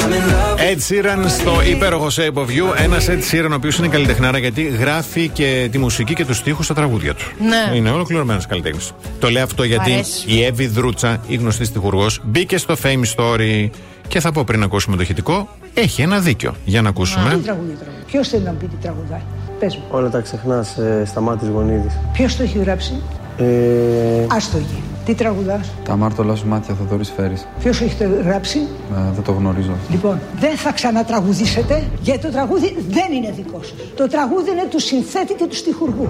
[0.00, 0.58] I'm in love.
[0.70, 2.82] Ed Sheeran στο υπέροχο Shape of You.
[2.82, 6.64] Ένας Ed Sheeran ο οποίος είναι καλλιτεχνάρα γιατί γράφει και τη μουσική και τους στίχους
[6.64, 7.24] στα τραγούδια του.
[7.38, 7.76] Ναι.
[7.76, 8.92] Είναι ολοκληρωμένος καλλιτέχνης.
[9.18, 10.24] Το λέω αυτό γιατί αρέσει.
[10.30, 13.70] η Εύη Δρούτσα, η γνωστή στιχουργός, μπήκε στο Fame Story.
[14.08, 16.54] Και θα πω πριν ακούσουμε το ηχητικό, έχει ένα δίκιο.
[16.64, 17.30] Για να ακούσουμε.
[17.34, 18.04] Τι τραγούδι τραγουδάει.
[18.06, 19.20] Ποιος θέλει να μου πει τι τραγουδάει;
[19.58, 19.82] Πες μου.
[19.90, 21.98] Όλα τα ξεχνάς, ε, σταμάτη γονίδης.
[22.12, 23.02] Ποιος το έχει γράψει;
[23.38, 24.82] Ε, Άστο εκεί.
[25.04, 27.46] Τι τραγουδάς; Τα αμάρτωλά σου μάτια θα δωρείς φέρεις.
[27.58, 29.72] Ποιος έχει το γράψει; Ε, δεν το γνωρίζω.
[29.90, 33.74] Λοιπόν, δεν θα ξανατραγουδήσετε γιατί το τραγούδι δεν είναι δικό σας.
[33.96, 36.08] Το τραγούδι είναι του συνθέτη και του στιχουργού.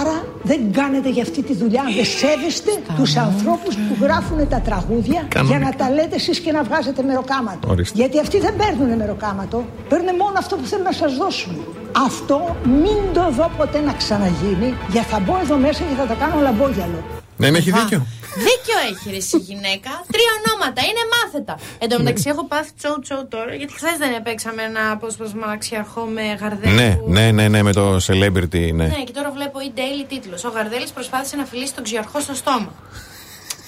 [0.00, 1.82] Άρα δεν κάνετε για αυτή τη δουλειά.
[1.96, 5.58] Δεν σέβεστε τους ανθρώπους που γράφουν τα τραγούδια Κανονικά.
[5.58, 7.68] για να τα λέτε εσείς και να βγάζετε μεροκάματο.
[7.68, 7.98] Ορίστε.
[8.00, 11.52] Γιατί αυτοί δεν παίρνουν μεροκάματο, παίρνουν μόνο αυτό που θέλουν να σας δώσουν.
[11.92, 16.14] Αυτό μην το δω ποτέ να ξαναγίνει, γιατί θα μπω εδώ μέσα και θα τα
[16.14, 17.04] κάνω λαμπόγιαλο.
[17.36, 18.06] Δεν έχει δίκιο.
[18.36, 19.90] Δίκιο έχει ρε εσύ γυναίκα.
[20.12, 21.58] Τρία ονόματα, είναι μάθετα.
[21.78, 26.00] Εν τω μεταξύ έχω πάθει τσόου τσόου τώρα, γιατί χθες δεν παίξαμε ένα απόσπασμα αξιαρχό
[26.00, 26.74] με Γαρδέλη.
[26.74, 28.86] Ναι, που- ναι, ναι, ναι, με το celebrity, ναι.
[28.86, 30.44] Ναι, και τώρα βλέπω η daily τίτλος.
[30.44, 32.72] Ο Γαρδέλης προσπάθησε να φιλήσει τον ξιαρχό στο στόμα.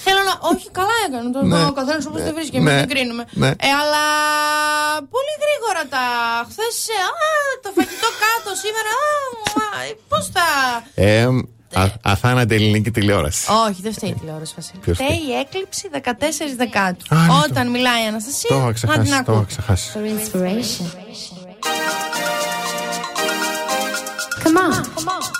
[0.04, 0.34] Θέλω να.
[0.50, 1.30] Όχι, καλά έκανε.
[1.36, 1.64] Το Ναι.
[1.70, 2.70] ο καθένας όπως το βρίσκει, Ναι.
[2.70, 3.24] εμεί δεν κρίνουμε.
[3.42, 3.48] Ναι.
[3.48, 4.04] Ε, αλλά
[5.14, 6.04] πολύ γρήγορα τα.
[6.50, 6.76] Χθες.
[7.62, 8.92] το φαγητό κάτω σήμερα.
[10.10, 10.46] Πώς θα.
[10.94, 11.22] Ε,
[11.82, 13.46] α- αθάνατη ελληνική τηλεόραση.
[13.68, 14.78] Όχι, δεν φταίει η τηλεόραση, Βασίλη.
[14.84, 17.14] Ποιος Φταίει η έκλειψη 14 Δεκάτου.
[17.14, 18.48] Α, ναι, Όταν μιλάει η Αναστασία.
[18.48, 19.10] Το είχα να την ξεχάσει.
[19.10, 19.34] Το ακούω.
[19.34, 19.90] είχα ξεχάσει.
[19.94, 20.86] For inspiration.
[24.44, 24.72] Come on.
[24.96, 25.39] Come on.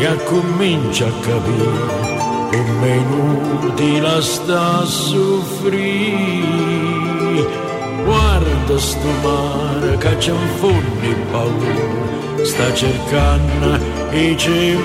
[0.00, 2.08] E comincia a capire
[2.50, 5.86] come inutile sta a soffrire.
[8.04, 13.78] Guarda sto mare che c'è un fondo paura, sta cercando
[14.10, 14.76] e ci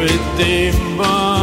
[0.00, 1.39] mit dem Bahn.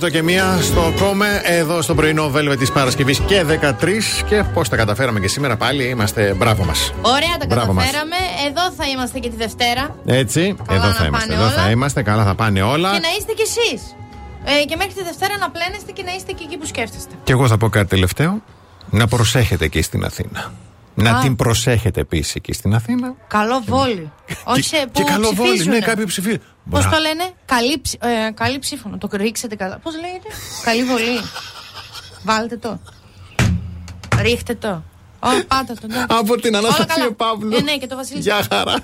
[0.00, 4.22] Ρομπέρτο και μία στο κόμε εδώ στο πρωινό Velvet της Παρασκευής και 13.
[4.28, 6.92] Και πώς τα καταφέραμε και σήμερα πάλι είμαστε μπράβο μας.
[7.02, 7.84] Ωραία τα Μπράβο μας.
[7.84, 8.16] καταφέραμε.
[8.48, 9.96] Εδώ θα είμαστε και τη Δευτέρα.
[10.06, 11.28] Έτσι, εδώ να θα είμαστε.
[11.28, 11.62] πάνε Εδώ όλα.
[11.62, 12.92] θα είμαστε, καλά θα πάνε όλα.
[12.92, 13.96] Και να είστε κι εσείς.
[14.44, 17.14] Ε, και μέχρι τη Δευτέρα να πλένεστε και να είστε και εκεί που σκέφτεστε.
[17.24, 18.42] Και εγώ θα πω κάτι τελευταίο.
[18.90, 20.52] Να προσέχετε εκεί στην Αθήνα.
[20.94, 21.20] Να Α.
[21.20, 23.14] την προσέχετε επίσης εκεί στην Αθήνα.
[23.28, 24.12] Καλό βόλιο.
[24.44, 25.78] Όχι σε που και καλό βόλιο, ψηφίζουνε.
[25.78, 26.40] ναι, κάποιοι ψηφίζουν.
[26.70, 28.98] Πώς Μπρα- το λένε, καλή, ψη- ε, καλή ψήφωνο.
[28.98, 29.78] Το ρίξετε καλά.
[29.78, 30.28] Πώς λέγεται,
[30.64, 31.20] Καλή βολή.
[32.24, 32.80] Βάλτε το.
[34.20, 34.82] Ρίχτε το.
[35.20, 35.80] Ω, πάτε το.
[35.84, 36.06] εντάξει.
[36.08, 37.12] Από την Όλα Αναστασία καλά.
[37.12, 37.56] Παύλου.
[37.56, 38.20] Ε, ναι, και το Βασίλη.
[38.20, 38.74] Γεια χαρά.